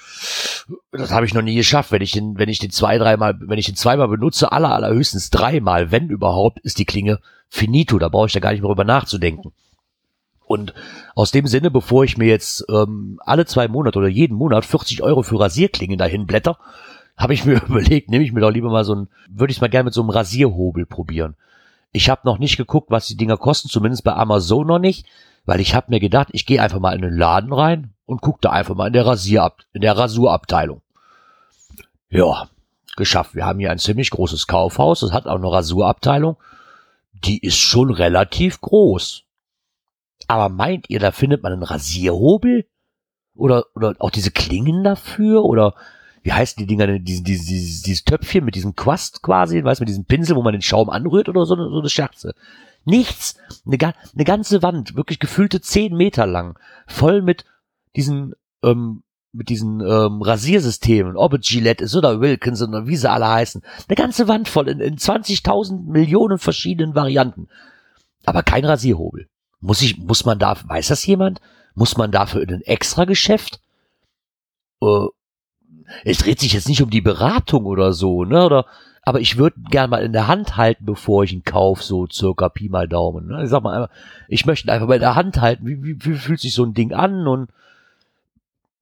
Das 0.92 1.10
habe 1.10 1.26
ich 1.26 1.34
noch 1.34 1.42
nie 1.42 1.56
geschafft. 1.56 1.92
Wenn 1.92 2.02
ich 2.02 2.12
den, 2.12 2.38
wenn 2.38 2.48
ich 2.48 2.58
den 2.58 2.70
zwei, 2.70 2.98
dreimal, 2.98 3.36
wenn 3.40 3.58
ich 3.58 3.66
den 3.66 3.76
zweimal 3.76 4.08
benutze, 4.08 4.52
aller, 4.52 4.72
allerhöchstens 4.72 5.30
dreimal, 5.30 5.90
wenn 5.90 6.08
überhaupt, 6.08 6.60
ist 6.60 6.78
die 6.78 6.84
Klinge 6.84 7.20
finito. 7.48 7.98
Da 7.98 8.08
brauche 8.08 8.26
ich 8.26 8.32
da 8.32 8.40
gar 8.40 8.52
nicht 8.52 8.60
mehr 8.60 8.68
drüber 8.68 8.84
nachzudenken. 8.84 9.52
Und 10.46 10.74
aus 11.16 11.32
dem 11.32 11.48
Sinne, 11.48 11.72
bevor 11.72 12.04
ich 12.04 12.16
mir 12.16 12.28
jetzt 12.28 12.64
ähm, 12.70 13.18
alle 13.24 13.46
zwei 13.46 13.66
Monate 13.66 13.98
oder 13.98 14.08
jeden 14.08 14.36
Monat 14.36 14.64
40 14.64 15.02
Euro 15.02 15.24
für 15.24 15.40
Rasierklingen 15.40 15.98
dahin 15.98 16.26
blätter, 16.26 16.58
habe 17.16 17.34
ich 17.34 17.44
mir 17.44 17.62
überlegt, 17.68 18.10
nehme 18.10 18.24
ich 18.24 18.32
mir 18.32 18.40
doch 18.40 18.50
lieber 18.50 18.70
mal 18.70 18.84
so 18.84 18.94
ein, 18.94 19.08
würde 19.28 19.50
ich 19.50 19.60
mal 19.60 19.68
gerne 19.68 19.86
mit 19.86 19.94
so 19.94 20.02
einem 20.02 20.10
Rasierhobel 20.10 20.86
probieren. 20.86 21.34
Ich 21.92 22.10
habe 22.10 22.22
noch 22.24 22.38
nicht 22.38 22.56
geguckt, 22.56 22.90
was 22.90 23.06
die 23.06 23.16
Dinger 23.16 23.36
kosten, 23.36 23.68
zumindest 23.68 24.04
bei 24.04 24.12
Amazon 24.12 24.66
noch 24.66 24.78
nicht, 24.78 25.06
weil 25.44 25.60
ich 25.60 25.74
habe 25.74 25.86
mir 25.90 26.00
gedacht, 26.00 26.28
ich 26.32 26.46
gehe 26.46 26.60
einfach 26.60 26.80
mal 26.80 26.94
in 26.94 27.02
den 27.02 27.16
Laden 27.16 27.52
rein 27.52 27.94
und 28.04 28.20
gucke 28.20 28.40
da 28.42 28.50
einfach 28.50 28.74
mal 28.74 28.88
in 28.88 28.92
der 28.92 29.06
Rasierab 29.06 29.62
in 29.72 29.80
der 29.80 29.96
Rasurabteilung. 29.96 30.82
Ja, 32.08 32.48
geschafft. 32.96 33.34
Wir 33.34 33.46
haben 33.46 33.58
hier 33.58 33.70
ein 33.70 33.78
ziemlich 33.78 34.10
großes 34.10 34.46
Kaufhaus, 34.46 35.00
das 35.00 35.12
hat 35.12 35.26
auch 35.26 35.36
eine 35.36 35.50
Rasurabteilung. 35.50 36.36
Die 37.12 37.38
ist 37.38 37.56
schon 37.56 37.90
relativ 37.90 38.60
groß. 38.60 39.24
Aber 40.28 40.48
meint 40.48 40.90
ihr, 40.90 40.98
da 40.98 41.12
findet 41.12 41.42
man 41.42 41.52
einen 41.52 41.62
Rasierhobel? 41.62 42.66
Oder, 43.34 43.64
oder 43.74 43.94
auch 43.98 44.10
diese 44.10 44.30
Klingen 44.30 44.82
dafür? 44.82 45.44
Oder 45.44 45.74
wie 46.26 46.32
heißen 46.32 46.58
die 46.58 46.66
Dinger 46.66 46.88
denn, 46.88 47.04
dieses, 47.04 47.22
dieses, 47.22 47.82
dieses 47.82 48.02
Töpfchen 48.02 48.44
mit 48.44 48.56
diesem 48.56 48.74
Quast 48.74 49.22
quasi, 49.22 49.62
weißt 49.62 49.78
du, 49.78 49.82
mit 49.82 49.90
diesem 49.90 50.06
Pinsel, 50.06 50.34
wo 50.34 50.42
man 50.42 50.54
den 50.54 50.60
Schaum 50.60 50.90
anrührt 50.90 51.28
oder 51.28 51.46
so, 51.46 51.54
so 51.54 51.78
eine 51.78 51.88
Scherze. 51.88 52.34
Nichts. 52.84 53.36
Eine, 53.64 53.94
eine 54.12 54.24
ganze 54.24 54.60
Wand, 54.60 54.96
wirklich 54.96 55.20
gefüllte 55.20 55.60
zehn 55.60 55.94
Meter 55.96 56.26
lang, 56.26 56.58
voll 56.88 57.22
mit 57.22 57.44
diesen, 57.94 58.34
ähm, 58.64 59.04
mit 59.30 59.50
diesen 59.50 59.78
ähm, 59.80 60.20
Rasiersystemen, 60.20 61.16
ob 61.16 61.34
es 61.34 61.46
Gillette 61.46 61.84
ist 61.84 61.94
oder 61.94 62.20
Wilkinson 62.20 62.70
oder 62.70 62.88
wie 62.88 62.96
sie 62.96 63.08
alle 63.08 63.28
heißen. 63.28 63.62
Eine 63.86 63.94
ganze 63.94 64.26
Wand 64.26 64.48
voll 64.48 64.66
in, 64.68 64.80
in 64.80 64.96
20.000 64.96 65.88
Millionen 65.88 66.38
verschiedenen 66.38 66.96
Varianten. 66.96 67.46
Aber 68.24 68.42
kein 68.42 68.64
Rasierhobel. 68.64 69.28
Muss 69.60 69.80
ich, 69.80 69.96
muss 69.96 70.24
man 70.24 70.40
da, 70.40 70.56
weiß 70.66 70.88
das 70.88 71.06
jemand? 71.06 71.40
Muss 71.76 71.96
man 71.96 72.10
dafür 72.10 72.42
in 72.42 72.52
ein 72.52 72.62
extra 72.62 73.04
Geschäft? 73.04 73.60
Äh, 74.82 75.06
es 76.04 76.18
dreht 76.18 76.40
sich 76.40 76.52
jetzt 76.52 76.68
nicht 76.68 76.82
um 76.82 76.90
die 76.90 77.00
Beratung 77.00 77.64
oder 77.64 77.92
so, 77.92 78.24
ne? 78.24 78.44
Oder, 78.44 78.66
aber 79.02 79.20
ich 79.20 79.36
würde 79.36 79.56
gern 79.70 79.90
mal 79.90 80.02
in 80.02 80.12
der 80.12 80.26
Hand 80.26 80.56
halten, 80.56 80.84
bevor 80.84 81.24
ich 81.24 81.32
ihn 81.32 81.44
kaufe, 81.44 81.82
so 81.82 82.08
circa 82.10 82.48
Pi 82.48 82.68
mal 82.68 82.88
Daumen. 82.88 83.28
Ne? 83.28 83.44
Ich 83.44 83.50
sag 83.50 83.62
mal, 83.62 83.88
ich 84.26 84.46
möchte 84.46 84.70
einfach 84.72 84.88
mal 84.88 84.94
in 84.94 85.00
der 85.00 85.14
Hand 85.14 85.40
halten, 85.40 85.66
wie, 85.66 85.82
wie, 85.82 86.04
wie 86.04 86.14
fühlt 86.14 86.40
sich 86.40 86.54
so 86.54 86.64
ein 86.64 86.74
Ding 86.74 86.92
an 86.92 87.26
und 87.28 87.50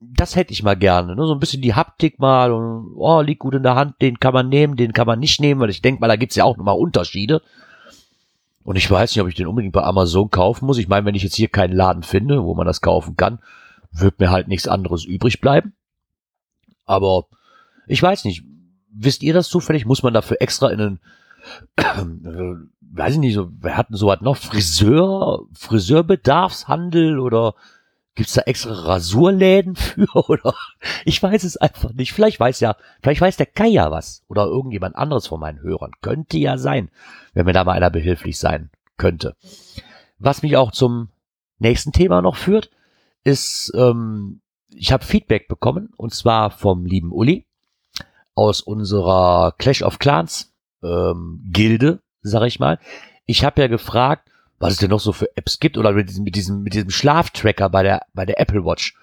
das 0.00 0.36
hätte 0.36 0.52
ich 0.52 0.62
mal 0.62 0.76
gerne, 0.76 1.14
ne? 1.14 1.26
so 1.26 1.32
ein 1.32 1.40
bisschen 1.40 1.62
die 1.62 1.74
Haptik 1.74 2.18
mal 2.18 2.52
und 2.52 2.94
oh, 2.96 3.20
liegt 3.20 3.40
gut 3.40 3.54
in 3.54 3.62
der 3.62 3.74
Hand, 3.74 4.00
den 4.00 4.18
kann 4.18 4.34
man 4.34 4.48
nehmen, 4.48 4.76
den 4.76 4.92
kann 4.92 5.06
man 5.06 5.18
nicht 5.18 5.40
nehmen, 5.40 5.60
weil 5.60 5.70
ich 5.70 5.82
denke 5.82 6.00
mal, 6.00 6.08
da 6.08 6.16
gibt's 6.16 6.36
ja 6.36 6.44
auch 6.44 6.56
nochmal 6.56 6.76
Unterschiede. 6.76 7.42
Und 8.64 8.76
ich 8.76 8.90
weiß 8.90 9.14
nicht, 9.14 9.22
ob 9.22 9.28
ich 9.28 9.34
den 9.34 9.46
unbedingt 9.46 9.74
bei 9.74 9.82
Amazon 9.82 10.30
kaufen 10.30 10.64
muss. 10.64 10.78
Ich 10.78 10.88
meine, 10.88 11.04
wenn 11.04 11.14
ich 11.14 11.22
jetzt 11.22 11.36
hier 11.36 11.48
keinen 11.48 11.74
Laden 11.74 12.02
finde, 12.02 12.44
wo 12.44 12.54
man 12.54 12.66
das 12.66 12.80
kaufen 12.80 13.14
kann, 13.14 13.40
wird 13.92 14.18
mir 14.20 14.30
halt 14.30 14.48
nichts 14.48 14.66
anderes 14.66 15.04
übrig 15.04 15.42
bleiben. 15.42 15.74
Aber 16.84 17.26
ich 17.86 18.02
weiß 18.02 18.24
nicht. 18.24 18.44
Wisst 18.96 19.22
ihr 19.22 19.34
das 19.34 19.48
zufällig? 19.48 19.86
Muss 19.86 20.02
man 20.02 20.14
dafür 20.14 20.36
extra 20.40 20.70
in 20.70 20.80
einen, 20.80 21.00
äh, 21.76 22.68
weiß 22.80 23.14
ich 23.14 23.18
nicht, 23.18 23.34
so, 23.34 23.50
wer 23.58 23.76
hat 23.76 23.90
denn 23.90 23.96
so 23.96 24.06
was 24.06 24.20
noch? 24.20 24.36
Friseur, 24.36 25.46
Friseurbedarfshandel 25.54 27.18
oder 27.18 27.54
gibt's 28.14 28.34
da 28.34 28.42
extra 28.42 28.72
Rasurläden 28.72 29.74
für 29.76 30.06
oder 30.28 30.54
ich 31.04 31.22
weiß 31.22 31.44
es 31.44 31.56
einfach 31.56 31.92
nicht. 31.92 32.12
Vielleicht 32.12 32.38
weiß 32.38 32.60
ja, 32.60 32.76
vielleicht 33.02 33.20
weiß 33.20 33.36
der 33.36 33.46
Kai 33.46 33.68
ja 33.68 33.90
was 33.90 34.22
oder 34.28 34.44
irgendjemand 34.44 34.96
anderes 34.96 35.26
von 35.26 35.40
meinen 35.40 35.60
Hörern. 35.60 35.92
Könnte 36.00 36.38
ja 36.38 36.56
sein, 36.56 36.90
wenn 37.32 37.46
mir 37.46 37.52
da 37.52 37.64
mal 37.64 37.72
einer 37.72 37.90
behilflich 37.90 38.38
sein 38.38 38.70
könnte. 38.96 39.36
Was 40.18 40.42
mich 40.42 40.56
auch 40.56 40.70
zum 40.70 41.08
nächsten 41.58 41.92
Thema 41.92 42.22
noch 42.22 42.36
führt, 42.36 42.70
ist 43.24 43.72
ähm, 43.74 44.40
ich 44.76 44.92
habe 44.92 45.04
Feedback 45.04 45.48
bekommen 45.48 45.92
und 45.96 46.14
zwar 46.14 46.50
vom 46.50 46.86
lieben 46.86 47.12
Uli 47.12 47.46
aus 48.34 48.60
unserer 48.60 49.54
Clash 49.58 49.82
of 49.82 49.98
Clans 49.98 50.52
ähm, 50.82 51.40
Gilde, 51.46 52.00
sag 52.22 52.46
ich 52.46 52.58
mal. 52.58 52.78
Ich 53.26 53.44
habe 53.44 53.62
ja 53.62 53.68
gefragt, 53.68 54.30
was 54.58 54.74
es 54.74 54.78
denn 54.78 54.90
noch 54.90 55.00
so 55.00 55.12
für 55.12 55.36
Apps 55.36 55.60
gibt 55.60 55.78
oder 55.78 55.92
mit 55.92 56.08
diesem, 56.08 56.24
mit 56.24 56.36
diesem, 56.36 56.62
mit 56.62 56.74
diesem 56.74 56.90
Schlaftracker 56.90 57.68
bei 57.70 57.82
der, 57.82 58.02
bei 58.12 58.24
der 58.24 58.40
Apple 58.40 58.64
Watch. 58.64 58.96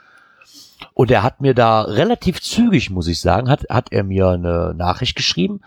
Und 0.93 1.11
er 1.11 1.23
hat 1.23 1.41
mir 1.41 1.53
da 1.53 1.81
relativ 1.81 2.41
zügig, 2.41 2.89
muss 2.89 3.07
ich 3.07 3.21
sagen, 3.21 3.49
hat, 3.49 3.65
hat 3.69 3.91
er 3.91 4.03
mir 4.03 4.29
eine 4.29 4.73
Nachricht 4.75 5.15
geschrieben 5.15 5.61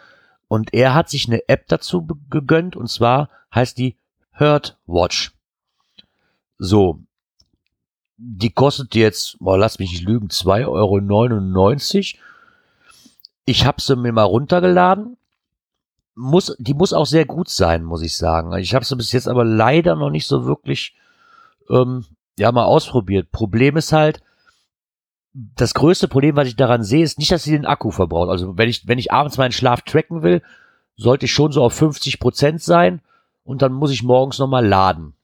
und 0.48 0.74
er 0.74 0.94
hat 0.94 1.08
sich 1.08 1.26
eine 1.28 1.48
App 1.48 1.68
dazu 1.68 2.06
gegönnt 2.30 2.76
und 2.76 2.88
zwar 2.88 3.30
heißt 3.54 3.78
die 3.78 3.96
Hurt 4.38 4.76
Watch. 4.86 5.32
So, 6.58 7.00
die 8.26 8.50
kostet 8.50 8.94
jetzt, 8.94 9.36
boah, 9.38 9.58
lass 9.58 9.78
mich 9.78 9.92
nicht 9.92 10.04
lügen, 10.04 10.28
2,99 10.28 10.66
Euro. 10.66 12.22
Ich 13.44 13.66
habe 13.66 13.82
sie 13.82 13.96
mir 13.96 14.12
mal 14.12 14.22
runtergeladen. 14.22 15.18
Muss, 16.14 16.56
die 16.58 16.74
muss 16.74 16.92
auch 16.92 17.04
sehr 17.04 17.26
gut 17.26 17.50
sein, 17.50 17.84
muss 17.84 18.00
ich 18.02 18.16
sagen. 18.16 18.56
Ich 18.56 18.74
habe 18.74 18.84
sie 18.84 18.96
bis 18.96 19.12
jetzt 19.12 19.28
aber 19.28 19.44
leider 19.44 19.96
noch 19.96 20.10
nicht 20.10 20.26
so 20.26 20.46
wirklich 20.46 20.94
ähm, 21.68 22.06
ja 22.38 22.50
mal 22.50 22.64
ausprobiert. 22.64 23.30
Problem 23.30 23.76
ist 23.76 23.92
halt, 23.92 24.22
das 25.34 25.74
größte 25.74 26.08
Problem, 26.08 26.36
was 26.36 26.48
ich 26.48 26.56
daran 26.56 26.84
sehe, 26.84 27.04
ist 27.04 27.18
nicht, 27.18 27.32
dass 27.32 27.42
sie 27.42 27.52
den 27.52 27.66
Akku 27.66 27.90
verbraucht. 27.90 28.30
Also 28.30 28.56
wenn 28.56 28.70
ich, 28.70 28.86
wenn 28.86 28.98
ich 28.98 29.12
abends 29.12 29.36
meinen 29.36 29.52
Schlaf 29.52 29.82
tracken 29.82 30.22
will, 30.22 30.40
sollte 30.96 31.26
ich 31.26 31.32
schon 31.32 31.52
so 31.52 31.62
auf 31.62 31.74
50 31.74 32.20
Prozent 32.20 32.62
sein 32.62 33.02
und 33.42 33.60
dann 33.60 33.72
muss 33.72 33.90
ich 33.90 34.02
morgens 34.02 34.38
nochmal 34.38 34.64
laden. 34.64 35.14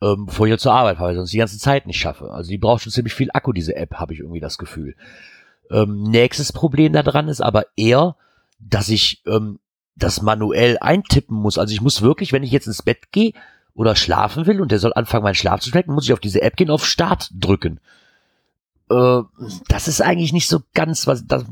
Ähm, 0.00 0.26
bevor 0.26 0.46
ich 0.46 0.58
zur 0.58 0.72
Arbeit 0.72 0.98
fahre, 0.98 1.14
sonst 1.14 1.32
die 1.32 1.38
ganze 1.38 1.58
Zeit 1.58 1.86
nicht 1.86 1.98
schaffe. 1.98 2.30
Also 2.30 2.50
die 2.50 2.58
braucht 2.58 2.82
schon 2.82 2.92
ziemlich 2.92 3.14
viel 3.14 3.30
Akku, 3.32 3.52
diese 3.52 3.74
App, 3.74 3.94
habe 3.94 4.14
ich 4.14 4.20
irgendwie 4.20 4.40
das 4.40 4.58
Gefühl. 4.58 4.94
Ähm, 5.70 6.02
nächstes 6.04 6.52
Problem 6.52 6.92
daran 6.92 7.28
ist 7.28 7.40
aber 7.40 7.66
eher, 7.76 8.16
dass 8.60 8.88
ich 8.88 9.22
ähm, 9.26 9.58
das 9.96 10.22
manuell 10.22 10.78
eintippen 10.80 11.36
muss. 11.36 11.58
Also 11.58 11.74
ich 11.74 11.80
muss 11.80 12.02
wirklich, 12.02 12.32
wenn 12.32 12.42
ich 12.42 12.52
jetzt 12.52 12.66
ins 12.66 12.82
Bett 12.82 13.10
gehe 13.10 13.32
oder 13.74 13.96
schlafen 13.96 14.46
will 14.46 14.60
und 14.60 14.70
der 14.70 14.78
soll 14.78 14.92
anfangen, 14.94 15.24
meinen 15.24 15.34
Schlaf 15.34 15.60
zu 15.60 15.70
tracken, 15.70 15.94
muss 15.94 16.04
ich 16.04 16.12
auf 16.12 16.20
diese 16.20 16.42
App 16.42 16.56
gehen, 16.56 16.70
auf 16.70 16.86
Start 16.86 17.30
drücken. 17.32 17.80
Äh, 18.90 19.22
das 19.68 19.88
ist 19.88 20.00
eigentlich 20.00 20.32
nicht 20.32 20.48
so 20.48 20.60
ganz 20.74 21.06
was, 21.06 21.26
das, 21.26 21.44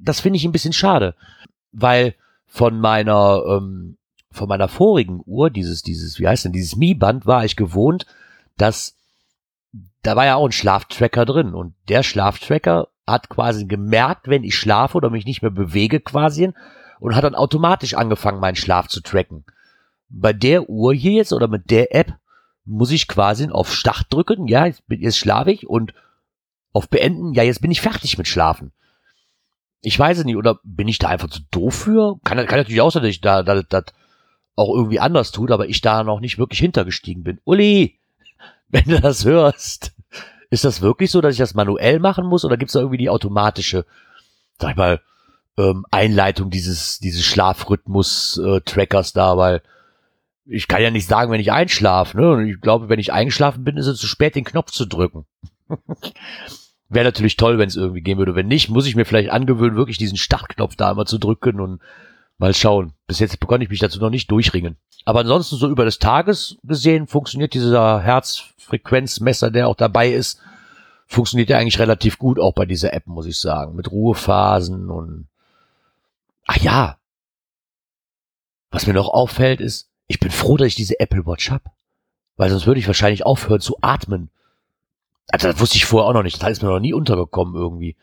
das 0.00 0.20
finde 0.20 0.36
ich 0.36 0.44
ein 0.44 0.52
bisschen 0.52 0.72
schade, 0.72 1.14
weil 1.72 2.14
von 2.46 2.78
meiner, 2.78 3.42
ähm, 3.48 3.96
von 4.34 4.48
meiner 4.48 4.68
vorigen 4.68 5.22
Uhr, 5.24 5.50
dieses, 5.50 5.82
dieses, 5.82 6.18
wie 6.18 6.28
heißt 6.28 6.44
denn, 6.44 6.52
dieses 6.52 6.76
Mi-Band, 6.76 7.26
war 7.26 7.44
ich 7.44 7.56
gewohnt, 7.56 8.06
dass 8.56 8.96
da 10.02 10.16
war 10.16 10.26
ja 10.26 10.36
auch 10.36 10.46
ein 10.46 10.52
Schlaftracker 10.52 11.24
drin 11.24 11.54
und 11.54 11.74
der 11.88 12.02
Schlaftracker 12.02 12.88
hat 13.06 13.28
quasi 13.28 13.66
gemerkt, 13.66 14.28
wenn 14.28 14.44
ich 14.44 14.56
schlafe 14.56 14.96
oder 14.96 15.10
mich 15.10 15.24
nicht 15.24 15.42
mehr 15.42 15.50
bewege 15.50 16.00
quasi 16.00 16.52
und 17.00 17.16
hat 17.16 17.24
dann 17.24 17.34
automatisch 17.34 17.94
angefangen, 17.94 18.40
meinen 18.40 18.56
Schlaf 18.56 18.88
zu 18.88 19.00
tracken. 19.00 19.44
Bei 20.08 20.32
der 20.32 20.68
Uhr 20.68 20.94
hier 20.94 21.12
jetzt 21.12 21.32
oder 21.32 21.48
mit 21.48 21.70
der 21.70 21.94
App 21.94 22.14
muss 22.64 22.90
ich 22.90 23.08
quasi 23.08 23.48
auf 23.50 23.74
Start 23.74 24.06
drücken, 24.10 24.46
ja, 24.46 24.66
jetzt, 24.66 24.82
jetzt 24.88 25.18
schlafe 25.18 25.52
ich 25.52 25.66
und 25.66 25.94
auf 26.72 26.88
Beenden, 26.88 27.34
ja, 27.34 27.42
jetzt 27.42 27.60
bin 27.60 27.70
ich 27.70 27.80
fertig 27.80 28.18
mit 28.18 28.28
Schlafen. 28.28 28.72
Ich 29.80 29.98
weiß 29.98 30.18
es 30.18 30.24
nicht, 30.24 30.36
oder 30.36 30.58
bin 30.64 30.88
ich 30.88 30.98
da 30.98 31.08
einfach 31.08 31.28
zu 31.28 31.40
doof 31.50 31.74
für? 31.74 32.16
Kann, 32.24 32.38
kann 32.46 32.58
natürlich 32.58 32.80
auch 32.80 32.90
sein, 32.90 33.02
dass 33.02 33.10
ich 33.10 33.20
da, 33.20 33.42
das, 33.42 33.64
das 33.68 33.84
auch 34.56 34.74
irgendwie 34.74 35.00
anders 35.00 35.32
tut, 35.32 35.50
aber 35.50 35.68
ich 35.68 35.80
da 35.80 36.04
noch 36.04 36.20
nicht 36.20 36.38
wirklich 36.38 36.60
hintergestiegen 36.60 37.24
bin. 37.24 37.40
Uli, 37.44 37.98
wenn 38.68 38.84
du 38.84 39.00
das 39.00 39.24
hörst, 39.24 39.92
ist 40.50 40.64
das 40.64 40.80
wirklich 40.80 41.10
so, 41.10 41.20
dass 41.20 41.34
ich 41.34 41.38
das 41.38 41.54
manuell 41.54 41.98
machen 41.98 42.26
muss 42.26 42.44
oder 42.44 42.56
gibt 42.56 42.68
es 42.68 42.74
da 42.74 42.80
irgendwie 42.80 42.98
die 42.98 43.10
automatische, 43.10 43.84
sag 44.58 44.72
ich 44.72 44.76
mal, 44.76 45.00
ähm, 45.56 45.84
Einleitung 45.90 46.50
dieses, 46.50 46.98
dieses 46.98 47.24
Schlafrhythmus-Trackers 47.24 49.10
äh, 49.10 49.14
da, 49.14 49.36
weil 49.36 49.62
ich 50.46 50.68
kann 50.68 50.82
ja 50.82 50.90
nicht 50.90 51.08
sagen, 51.08 51.30
wenn 51.30 51.40
ich 51.40 51.52
einschlafe, 51.52 52.16
ne? 52.16 52.30
Und 52.30 52.48
ich 52.48 52.60
glaube, 52.60 52.88
wenn 52.88 52.98
ich 52.98 53.12
eingeschlafen 53.12 53.64
bin, 53.64 53.76
ist 53.76 53.86
es 53.86 53.98
zu 53.98 54.06
spät, 54.06 54.34
den 54.34 54.44
Knopf 54.44 54.70
zu 54.72 54.84
drücken. 54.84 55.24
Wäre 56.88 57.06
natürlich 57.06 57.36
toll, 57.36 57.58
wenn 57.58 57.68
es 57.68 57.76
irgendwie 57.76 58.02
gehen 58.02 58.18
würde. 58.18 58.34
Wenn 58.34 58.48
nicht, 58.48 58.68
muss 58.68 58.86
ich 58.86 58.94
mir 58.94 59.06
vielleicht 59.06 59.30
angewöhnen, 59.30 59.76
wirklich 59.76 59.96
diesen 59.96 60.18
Startknopf 60.18 60.76
da 60.76 60.90
immer 60.90 61.06
zu 61.06 61.18
drücken 61.18 61.60
und 61.60 61.80
mal 62.38 62.54
schauen. 62.54 62.92
Bis 63.06 63.18
jetzt 63.18 63.38
konnte 63.40 63.64
ich 63.64 63.70
mich 63.70 63.80
dazu 63.80 64.00
noch 64.00 64.10
nicht 64.10 64.30
durchringen. 64.30 64.76
Aber 65.04 65.20
ansonsten 65.20 65.56
so 65.56 65.68
über 65.68 65.84
des 65.84 65.98
Tages 65.98 66.56
gesehen 66.62 67.06
funktioniert 67.06 67.54
dieser 67.54 68.00
Herzfrequenzmesser, 68.00 69.50
der 69.50 69.68
auch 69.68 69.76
dabei 69.76 70.10
ist, 70.10 70.40
funktioniert 71.06 71.50
ja 71.50 71.58
eigentlich 71.58 71.78
relativ 71.78 72.18
gut 72.18 72.38
auch 72.40 72.54
bei 72.54 72.64
dieser 72.64 72.92
App, 72.94 73.06
muss 73.06 73.26
ich 73.26 73.38
sagen. 73.38 73.76
Mit 73.76 73.90
Ruhephasen 73.90 74.90
und 74.90 75.28
Ach 76.46 76.56
ja. 76.58 76.98
Was 78.70 78.86
mir 78.86 78.92
noch 78.92 79.08
auffällt 79.08 79.60
ist, 79.60 79.88
ich 80.06 80.20
bin 80.20 80.30
froh, 80.30 80.56
dass 80.56 80.68
ich 80.68 80.74
diese 80.74 81.00
Apple 81.00 81.26
Watch 81.26 81.50
hab. 81.50 81.72
Weil 82.36 82.50
sonst 82.50 82.66
würde 82.66 82.80
ich 82.80 82.86
wahrscheinlich 82.86 83.24
aufhören 83.24 83.60
zu 83.60 83.78
atmen. 83.80 84.30
Also 85.28 85.48
das 85.48 85.60
wusste 85.60 85.76
ich 85.76 85.84
vorher 85.84 86.08
auch 86.08 86.14
noch 86.14 86.22
nicht. 86.22 86.42
Das 86.42 86.50
ist 86.50 86.62
mir 86.62 86.68
noch 86.68 86.80
nie 86.80 86.92
untergekommen 86.92 87.54
irgendwie. 87.54 87.96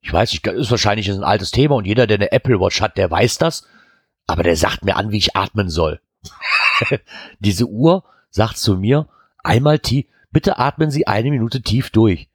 Ich 0.00 0.12
weiß 0.12 0.30
nicht, 0.32 0.46
ist 0.46 0.70
wahrscheinlich 0.70 1.10
ein 1.10 1.24
altes 1.24 1.50
Thema 1.50 1.74
und 1.74 1.86
jeder, 1.86 2.06
der 2.06 2.18
eine 2.18 2.30
Apple 2.30 2.60
Watch 2.60 2.80
hat, 2.80 2.96
der 2.96 3.10
weiß 3.10 3.38
das. 3.38 3.66
Aber 4.28 4.44
der 4.44 4.56
sagt 4.56 4.84
mir 4.84 4.96
an, 4.96 5.10
wie 5.10 5.16
ich 5.16 5.34
atmen 5.34 5.68
soll. 5.68 6.00
Diese 7.40 7.66
Uhr 7.66 8.04
sagt 8.30 8.58
zu 8.58 8.76
mir, 8.76 9.08
einmal 9.42 9.80
tief, 9.80 10.06
bitte 10.30 10.58
atmen 10.58 10.92
Sie 10.92 11.08
eine 11.08 11.30
Minute 11.30 11.62
tief 11.62 11.90
durch. 11.90 12.28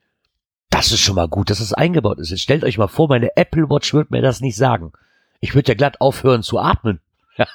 Das 0.69 0.91
ist 0.91 1.01
schon 1.01 1.15
mal 1.15 1.27
gut, 1.27 1.51
dass 1.51 1.59
es 1.59 1.71
eingebaut 1.71 2.17
ist. 2.17 2.31
Jetzt 2.31 2.41
stellt 2.41 2.63
euch 2.63 2.79
mal 2.79 2.87
vor, 2.87 3.07
meine 3.07 3.37
Apple 3.37 3.69
Watch 3.69 3.93
wird 3.93 4.09
mir 4.09 4.23
das 4.23 4.41
nicht 4.41 4.57
sagen. 4.57 4.91
Ich 5.39 5.53
würde 5.53 5.71
ja 5.71 5.75
glatt 5.75 6.01
aufhören 6.01 6.41
zu 6.41 6.59
atmen. 6.59 6.99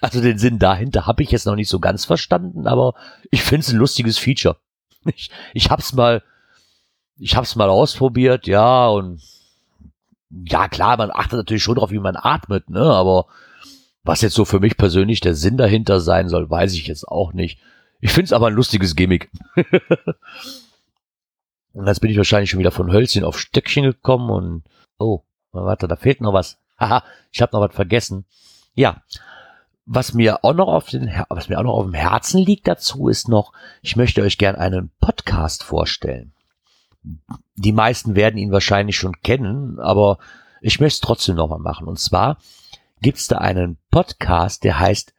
also 0.00 0.20
den 0.20 0.38
Sinn 0.38 0.58
dahinter 0.58 1.06
habe 1.06 1.22
ich 1.22 1.30
jetzt 1.30 1.46
noch 1.46 1.56
nicht 1.56 1.68
so 1.68 1.80
ganz 1.80 2.04
verstanden, 2.04 2.66
aber 2.66 2.94
ich 3.30 3.42
finde 3.42 3.60
es 3.60 3.72
ein 3.72 3.78
lustiges 3.78 4.18
Feature. 4.18 4.56
Ich, 5.06 5.30
ich 5.52 5.70
hab's 5.70 5.92
mal, 5.92 6.22
ich 7.18 7.36
hab's 7.36 7.56
mal 7.56 7.68
ausprobiert, 7.68 8.46
ja, 8.46 8.88
und 8.88 9.20
ja, 10.30 10.66
klar, 10.68 10.96
man 10.96 11.10
achtet 11.10 11.34
natürlich 11.34 11.62
schon 11.62 11.74
drauf, 11.74 11.90
wie 11.90 11.98
man 11.98 12.16
atmet, 12.16 12.70
ne, 12.70 12.80
aber 12.80 13.26
was 14.04 14.20
jetzt 14.20 14.34
so 14.34 14.44
für 14.44 14.60
mich 14.60 14.76
persönlich 14.76 15.20
der 15.20 15.34
Sinn 15.34 15.56
dahinter 15.56 15.98
sein 15.98 16.28
soll, 16.28 16.48
weiß 16.48 16.74
ich 16.74 16.86
jetzt 16.86 17.08
auch 17.08 17.32
nicht. 17.32 17.58
Ich 18.00 18.12
finde 18.12 18.26
es 18.26 18.32
aber 18.32 18.48
ein 18.48 18.54
lustiges 18.54 18.94
Gimmick. 18.94 19.30
und 21.72 21.86
jetzt 21.86 22.00
bin 22.00 22.10
ich 22.10 22.18
wahrscheinlich 22.18 22.50
schon 22.50 22.60
wieder 22.60 22.70
von 22.70 22.92
Hölzchen 22.92 23.24
auf 23.24 23.40
Stöckchen 23.40 23.84
gekommen 23.84 24.30
und, 24.30 24.62
oh, 24.98 25.22
warte, 25.52 25.88
da 25.88 25.96
fehlt 25.96 26.20
noch 26.20 26.34
was. 26.34 26.58
Haha, 26.78 27.02
ich 27.32 27.40
habe 27.40 27.56
noch 27.56 27.66
was 27.66 27.74
vergessen. 27.74 28.26
Ja, 28.74 29.02
was 29.86 30.12
mir 30.12 30.44
auch 30.44 30.54
noch 30.54 30.68
auf 30.68 30.88
den, 30.88 31.10
was 31.28 31.48
mir 31.48 31.58
auch 31.58 31.64
noch 31.64 31.74
auf 31.74 31.84
dem 31.84 31.94
Herzen 31.94 32.40
liegt 32.40 32.68
dazu 32.68 33.08
ist 33.08 33.28
noch, 33.28 33.52
ich 33.80 33.96
möchte 33.96 34.22
euch 34.22 34.38
gern 34.38 34.56
einen 34.56 34.90
Podcast 35.00 35.62
vorstellen. 35.62 36.32
Die 37.54 37.72
meisten 37.72 38.16
werden 38.16 38.38
ihn 38.38 38.50
wahrscheinlich 38.50 38.96
schon 38.96 39.20
kennen, 39.22 39.78
aber 39.78 40.18
ich 40.60 40.80
möchte 40.80 40.96
es 40.96 41.00
trotzdem 41.00 41.36
nochmal 41.36 41.58
machen. 41.58 41.86
Und 41.86 41.98
zwar 41.98 42.38
gibt 43.04 43.18
es 43.18 43.26
da 43.26 43.36
einen 43.36 43.76
Podcast, 43.90 44.64
der 44.64 44.78
heißt 44.78 45.12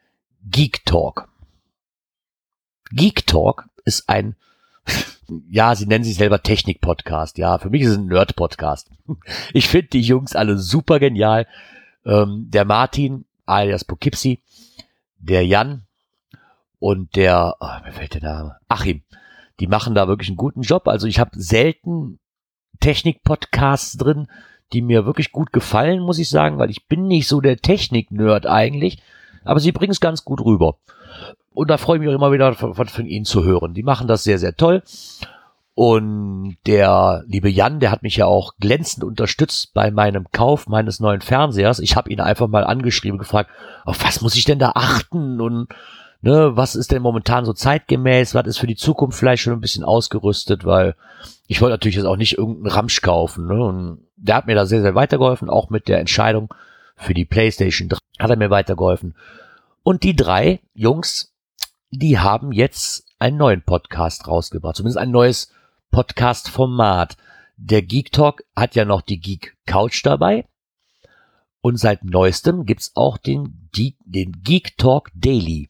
Geek 0.49 0.83
Talk. 0.85 1.29
Geek 2.89 3.27
Talk 3.27 3.69
ist 3.83 4.09
ein, 4.09 4.35
ja, 5.51 5.75
sie 5.75 5.85
nennen 5.85 6.03
sich 6.03 6.15
selber 6.15 6.41
Technik-Podcast. 6.41 7.37
Ja, 7.37 7.59
für 7.59 7.69
mich 7.69 7.83
ist 7.83 7.89
es 7.89 7.97
ein 7.97 8.07
Nerd-Podcast. 8.07 8.89
Ich 9.53 9.69
finde 9.69 9.89
die 9.89 10.01
Jungs 10.01 10.35
alle 10.35 10.57
super 10.57 10.97
genial. 10.97 11.45
Ähm, 12.05 12.47
der 12.49 12.65
Martin, 12.65 13.25
alias 13.45 13.85
Poughkeepsie, 13.85 14.41
der 15.19 15.45
Jan 15.45 15.85
und 16.79 17.15
der, 17.15 17.55
oh, 17.59 17.85
mir 17.85 17.91
fällt 17.91 18.15
der 18.15 18.23
Name, 18.23 18.57
Achim, 18.67 19.03
die 19.59 19.67
machen 19.67 19.93
da 19.93 20.07
wirklich 20.07 20.29
einen 20.29 20.37
guten 20.37 20.63
Job. 20.63 20.87
Also 20.87 21.05
ich 21.05 21.19
habe 21.19 21.39
selten 21.39 22.17
Technik-Podcasts 22.79 23.95
drin, 23.95 24.27
die 24.73 24.81
mir 24.81 25.05
wirklich 25.05 25.31
gut 25.31 25.53
gefallen, 25.53 25.99
muss 25.99 26.19
ich 26.19 26.29
sagen, 26.29 26.57
weil 26.57 26.69
ich 26.69 26.87
bin 26.87 27.07
nicht 27.07 27.27
so 27.27 27.41
der 27.41 27.57
Technik-Nerd 27.57 28.47
eigentlich, 28.47 29.01
aber 29.43 29.59
sie 29.59 29.71
bringen 29.71 29.91
es 29.91 29.99
ganz 29.99 30.25
gut 30.25 30.41
rüber. 30.41 30.77
Und 31.53 31.69
da 31.69 31.77
freue 31.77 31.97
ich 31.97 32.01
mich 32.01 32.09
auch 32.09 32.15
immer 32.15 32.31
wieder 32.31 32.53
von, 32.53 32.73
von 32.73 33.05
ihnen 33.05 33.25
zu 33.25 33.43
hören. 33.43 33.73
Die 33.73 33.83
machen 33.83 34.07
das 34.07 34.23
sehr, 34.23 34.39
sehr 34.39 34.55
toll. 34.55 34.83
Und 35.73 36.55
der 36.65 37.23
liebe 37.27 37.49
Jan, 37.49 37.81
der 37.81 37.91
hat 37.91 38.01
mich 38.01 38.15
ja 38.15 38.25
auch 38.25 38.53
glänzend 38.59 39.03
unterstützt 39.03 39.73
bei 39.73 39.91
meinem 39.91 40.25
Kauf 40.31 40.67
meines 40.67 41.01
neuen 41.01 41.19
Fernsehers. 41.19 41.79
Ich 41.79 41.97
habe 41.97 42.09
ihn 42.09 42.21
einfach 42.21 42.47
mal 42.47 42.63
angeschrieben, 42.63 43.19
gefragt, 43.19 43.49
auf 43.83 44.03
was 44.03 44.21
muss 44.21 44.37
ich 44.37 44.45
denn 44.45 44.57
da 44.59 44.71
achten 44.75 45.41
und 45.41 45.67
ne, 46.21 46.55
was 46.55 46.75
ist 46.75 46.91
denn 46.91 47.01
momentan 47.01 47.43
so 47.43 47.51
zeitgemäß, 47.51 48.33
was 48.33 48.47
ist 48.47 48.57
für 48.57 48.67
die 48.67 48.77
Zukunft 48.77 49.19
vielleicht 49.19 49.43
schon 49.43 49.51
ein 49.51 49.59
bisschen 49.59 49.83
ausgerüstet, 49.83 50.63
weil 50.63 50.95
ich 51.47 51.61
wollte 51.61 51.73
natürlich 51.73 51.97
jetzt 51.97 52.05
auch 52.05 52.17
nicht 52.17 52.37
irgendeinen 52.37 52.73
Ramsch 52.73 53.01
kaufen. 53.01 53.47
Ne? 53.47 53.61
Und 53.61 54.04
der 54.15 54.35
hat 54.35 54.47
mir 54.47 54.55
da 54.55 54.65
sehr, 54.65 54.81
sehr 54.81 54.95
weitergeholfen, 54.95 55.49
auch 55.49 55.69
mit 55.69 55.87
der 55.87 55.99
Entscheidung 55.99 56.53
für 56.95 57.13
die 57.13 57.25
PlayStation 57.25 57.89
3 57.89 57.97
hat 58.19 58.29
er 58.29 58.37
mir 58.37 58.49
weitergeholfen. 58.49 59.15
Und 59.83 60.03
die 60.03 60.15
drei 60.15 60.61
Jungs, 60.73 61.33
die 61.91 62.19
haben 62.19 62.51
jetzt 62.51 63.05
einen 63.19 63.37
neuen 63.37 63.61
Podcast 63.61 64.27
rausgebracht, 64.27 64.77
zumindest 64.77 64.97
ein 64.97 65.11
neues 65.11 65.51
Podcast-Format. 65.91 67.17
Der 67.57 67.81
Geek 67.81 68.11
Talk 68.11 68.43
hat 68.55 68.75
ja 68.75 68.85
noch 68.85 69.01
die 69.01 69.19
Geek 69.19 69.55
Couch 69.65 70.05
dabei. 70.05 70.45
Und 71.61 71.77
seit 71.77 72.03
neuestem 72.03 72.65
gibt's 72.65 72.91
auch 72.95 73.17
den, 73.17 73.69
Geek, 73.71 73.97
den 74.05 74.43
Geek 74.43 74.77
Talk 74.77 75.11
Daily. 75.15 75.69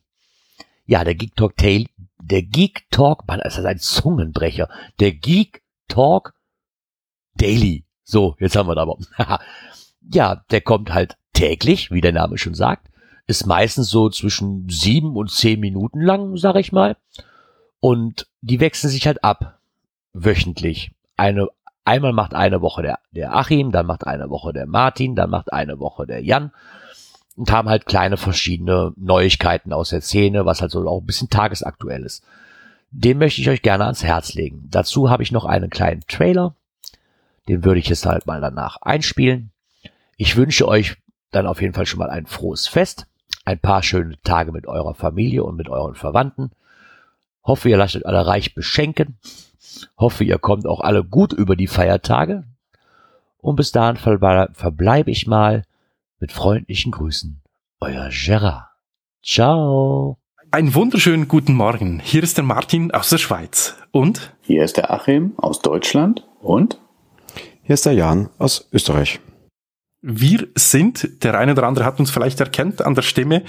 Ja, 0.85 1.03
der 1.03 1.15
Geek 1.15 1.35
Talk 1.35 1.55
Daily, 1.57 1.89
der 2.19 2.43
Geek 2.43 2.89
Talk, 2.91 3.27
man, 3.27 3.39
das 3.39 3.57
ist 3.57 3.65
ein 3.65 3.79
Zungenbrecher. 3.79 4.69
Der 4.99 5.11
Geek 5.13 5.63
Talk 5.87 6.33
Daily. 7.35 7.84
So, 8.05 8.35
jetzt 8.39 8.55
haben 8.55 8.69
wir 8.69 8.75
da 8.75 8.83
aber. 8.83 8.97
ja, 10.13 10.43
der 10.51 10.61
kommt 10.61 10.93
halt 10.93 11.17
täglich, 11.33 11.91
wie 11.91 12.01
der 12.01 12.13
Name 12.13 12.37
schon 12.37 12.53
sagt. 12.53 12.87
Ist 13.27 13.47
meistens 13.47 13.89
so 13.89 14.09
zwischen 14.09 14.69
sieben 14.69 15.17
und 15.17 15.31
zehn 15.31 15.59
Minuten 15.59 15.99
lang, 15.99 16.37
sag 16.37 16.55
ich 16.55 16.71
mal. 16.71 16.95
Und 17.79 18.27
die 18.41 18.59
wechseln 18.59 18.91
sich 18.91 19.07
halt 19.07 19.23
ab 19.23 19.59
wöchentlich. 20.13 20.91
Eine, 21.17 21.47
einmal 21.83 22.13
macht 22.13 22.33
eine 22.33 22.61
Woche 22.61 22.83
der, 22.83 22.99
der 23.11 23.35
Achim, 23.35 23.71
dann 23.71 23.87
macht 23.87 24.07
eine 24.07 24.29
Woche 24.29 24.53
der 24.53 24.67
Martin, 24.67 25.15
dann 25.15 25.29
macht 25.29 25.51
eine 25.51 25.79
Woche 25.79 26.05
der 26.05 26.23
Jan 26.23 26.51
und 27.35 27.51
haben 27.51 27.67
halt 27.67 27.85
kleine 27.85 28.17
verschiedene 28.17 28.93
Neuigkeiten 28.95 29.73
aus 29.73 29.89
der 29.89 30.01
Szene, 30.01 30.45
was 30.45 30.61
halt 30.61 30.71
so 30.71 30.87
auch 30.87 31.01
ein 31.01 31.05
bisschen 31.05 31.29
tagesaktuell 31.29 32.03
ist. 32.03 32.23
den 32.91 33.17
möchte 33.17 33.41
ich 33.41 33.49
euch 33.49 33.61
gerne 33.61 33.83
ans 33.85 34.03
Herz 34.03 34.35
legen. 34.35 34.67
Dazu 34.69 35.09
habe 35.09 35.23
ich 35.23 35.31
noch 35.31 35.43
einen 35.43 35.69
kleinen 35.69 36.03
Trailer. 36.07 36.55
Den 37.47 37.63
würde 37.63 37.79
ich 37.79 37.89
jetzt 37.89 38.05
halt 38.05 38.25
mal 38.25 38.41
danach 38.41 38.77
einspielen. 38.81 39.51
Ich 40.17 40.35
wünsche 40.35 40.67
euch 40.67 40.97
dann 41.31 41.47
auf 41.47 41.61
jeden 41.61 41.73
Fall 41.73 41.85
schon 41.85 41.99
mal 41.99 42.09
ein 42.09 42.25
frohes 42.25 42.67
Fest, 42.67 43.07
ein 43.43 43.59
paar 43.59 43.83
schöne 43.83 44.19
Tage 44.23 44.51
mit 44.51 44.67
eurer 44.67 44.95
Familie 44.95 45.43
und 45.43 45.55
mit 45.55 45.69
euren 45.69 45.95
Verwandten. 45.95 46.51
Hoffe, 47.43 47.69
ihr 47.69 47.77
lasst 47.77 47.95
euch 47.95 48.07
alle 48.07 48.25
reich 48.25 48.55
beschenken. 48.55 49.19
Hoffe, 49.97 50.23
ihr 50.23 50.39
kommt 50.39 50.65
auch 50.65 50.79
alle 50.79 51.03
gut 51.03 51.33
über 51.33 51.55
die 51.55 51.67
Feiertage. 51.67 52.43
Und 53.37 53.57
bis 53.57 53.71
dahin 53.71 53.97
verbleibe 53.97 55.11
ich 55.11 55.27
mal 55.27 55.63
mit 56.19 56.31
freundlichen 56.31 56.91
Grüßen. 56.91 57.41
Euer 57.81 58.09
Gerard. 58.09 58.69
Ciao. 59.23 60.17
Einen 60.49 60.73
wunderschönen 60.73 61.27
guten 61.27 61.53
Morgen. 61.53 61.99
Hier 61.99 62.23
ist 62.23 62.37
der 62.37 62.45
Martin 62.45 62.91
aus 62.91 63.09
der 63.09 63.17
Schweiz. 63.17 63.75
Und? 63.91 64.33
Hier 64.41 64.63
ist 64.63 64.77
der 64.77 64.91
Achim 64.91 65.33
aus 65.37 65.59
Deutschland. 65.61 66.25
Und? 66.41 66.79
Hier 67.67 67.73
ist 67.73 67.87
der 67.87 67.93
Jan 67.93 68.29
aus 68.37 68.69
Österreich. 68.71 69.19
Wir 69.99 70.49
sind, 70.53 71.23
der 71.23 71.35
eine 71.35 71.53
oder 71.53 71.63
andere 71.63 71.83
hat 71.83 71.99
uns 71.99 72.11
vielleicht 72.11 72.39
erkennt 72.39 72.83
an 72.83 72.93
der 72.93 73.01
Stimme, 73.01 73.41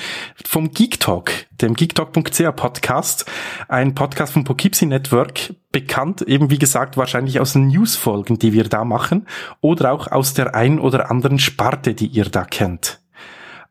vom 0.42 0.70
Geek 0.70 1.00
Talk, 1.00 1.32
dem 1.50 1.74
geektalk.ca 1.74 2.50
Podcast, 2.52 3.26
ein 3.68 3.94
Podcast 3.94 4.32
vom 4.32 4.44
Poughkeepsie 4.44 4.86
Network, 4.86 5.52
bekannt 5.70 6.22
eben 6.22 6.48
wie 6.48 6.58
gesagt 6.58 6.96
wahrscheinlich 6.96 7.40
aus 7.40 7.52
den 7.52 7.66
Newsfolgen, 7.66 8.38
die 8.38 8.54
wir 8.54 8.64
da 8.64 8.86
machen, 8.86 9.26
oder 9.60 9.92
auch 9.92 10.10
aus 10.10 10.32
der 10.32 10.54
ein 10.54 10.80
oder 10.80 11.10
anderen 11.10 11.38
Sparte, 11.38 11.92
die 11.92 12.06
ihr 12.06 12.24
da 12.24 12.44
kennt. 12.44 13.02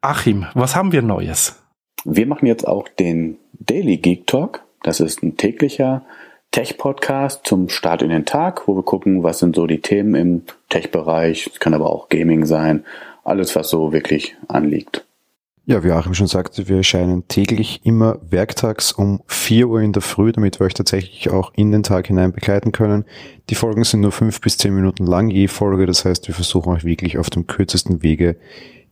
Achim, 0.01 0.45
was 0.53 0.75
haben 0.75 0.91
wir 0.91 1.01
Neues? 1.01 1.59
Wir 2.03 2.27
machen 2.27 2.45
jetzt 2.45 2.67
auch 2.67 2.87
den 2.87 3.39
Daily 3.53 3.97
Geek 3.97 4.27
Talk. 4.27 4.63
Das 4.83 4.99
ist 4.99 5.23
ein 5.23 5.37
täglicher 5.37 6.05
Tech-Podcast 6.55 7.45
zum 7.45 7.67
Start 7.67 8.01
in 8.01 8.11
den 8.11 8.23
Tag, 8.23 8.65
wo 8.65 8.77
wir 8.77 8.83
gucken, 8.83 9.23
was 9.23 9.39
sind 9.39 9.57
so 9.57 9.67
die 9.67 9.81
Themen 9.81 10.15
im 10.15 10.43
Tech-Bereich. 10.69 11.51
Es 11.51 11.59
kann 11.59 11.73
aber 11.73 11.89
auch 11.89 12.07
Gaming 12.07 12.45
sein. 12.45 12.85
Alles, 13.25 13.57
was 13.57 13.69
so 13.69 13.91
wirklich 13.91 14.37
anliegt. 14.47 15.03
Ja, 15.65 15.83
wie 15.83 15.91
Achim 15.91 16.13
schon 16.13 16.27
sagte, 16.27 16.69
wir 16.69 16.77
erscheinen 16.77 17.27
täglich 17.27 17.81
immer 17.83 18.19
werktags 18.29 18.93
um 18.93 19.21
4 19.27 19.67
Uhr 19.67 19.81
in 19.81 19.91
der 19.91 20.01
Früh, 20.01 20.31
damit 20.31 20.61
wir 20.61 20.67
euch 20.67 20.73
tatsächlich 20.73 21.29
auch 21.29 21.51
in 21.57 21.73
den 21.73 21.83
Tag 21.83 22.07
hinein 22.07 22.31
begleiten 22.31 22.71
können. 22.71 23.03
Die 23.49 23.55
Folgen 23.55 23.83
sind 23.83 23.99
nur 23.99 24.13
5 24.13 24.39
bis 24.39 24.57
10 24.57 24.73
Minuten 24.73 25.05
lang 25.05 25.29
je 25.29 25.49
Folge, 25.49 25.85
das 25.85 26.05
heißt, 26.05 26.25
wir 26.29 26.35
versuchen 26.35 26.71
euch 26.71 26.85
wirklich 26.85 27.17
auf 27.17 27.29
dem 27.29 27.47
kürzesten 27.47 28.01
Wege 28.01 28.37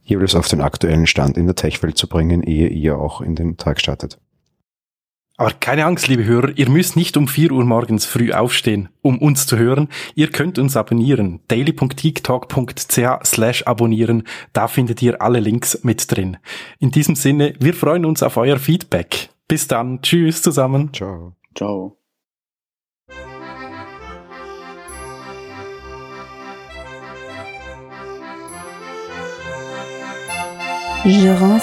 jeweils 0.01 0.35
auf 0.35 0.49
den 0.49 0.59
aktuellen 0.59 1.07
Stand 1.07 1.37
in 1.37 1.45
der 1.45 1.55
Tech-Welt 1.55 1.97
zu 1.97 2.09
bringen, 2.09 2.43
ehe 2.43 2.67
ihr 2.67 2.97
auch 2.97 3.21
in 3.21 3.35
den 3.35 3.55
Tag 3.55 3.79
startet. 3.79 4.19
Aber 5.35 5.51
keine 5.51 5.85
Angst, 5.85 6.07
liebe 6.07 6.25
Hörer, 6.25 6.51
ihr 6.55 6.69
müsst 6.69 6.95
nicht 6.95 7.17
um 7.17 7.27
4 7.27 7.51
Uhr 7.51 7.65
morgens 7.65 8.05
früh 8.05 8.31
aufstehen, 8.31 8.89
um 9.01 9.17
uns 9.17 9.47
zu 9.47 9.57
hören. 9.57 9.89
Ihr 10.13 10.29
könnt 10.29 10.59
uns 10.59 10.77
abonnieren. 10.77 11.39
daily.geektalk.ch 11.47 13.25
slash 13.25 13.63
abonnieren. 13.63 14.23
Da 14.53 14.67
findet 14.67 15.01
ihr 15.01 15.21
alle 15.21 15.39
Links 15.39 15.83
mit 15.83 16.15
drin. 16.15 16.37
In 16.79 16.91
diesem 16.91 17.15
Sinne, 17.15 17.55
wir 17.59 17.73
freuen 17.73 18.05
uns 18.05 18.21
auf 18.21 18.37
euer 18.37 18.57
Feedback. 18.57 19.29
Bis 19.47 19.67
dann. 19.67 20.01
Tschüss 20.01 20.43
zusammen. 20.43 20.93
Ciao. 20.93 21.35
Ciao. 21.55 21.97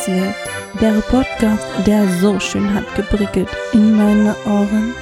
Welt, 0.06 0.59
der 0.80 1.00
Podcast, 1.02 1.66
der 1.86 2.06
so 2.20 2.38
schön 2.38 2.72
hat 2.72 2.94
geprickelt 2.94 3.48
in 3.72 3.96
meine 3.96 4.36
Ohren. 4.46 4.94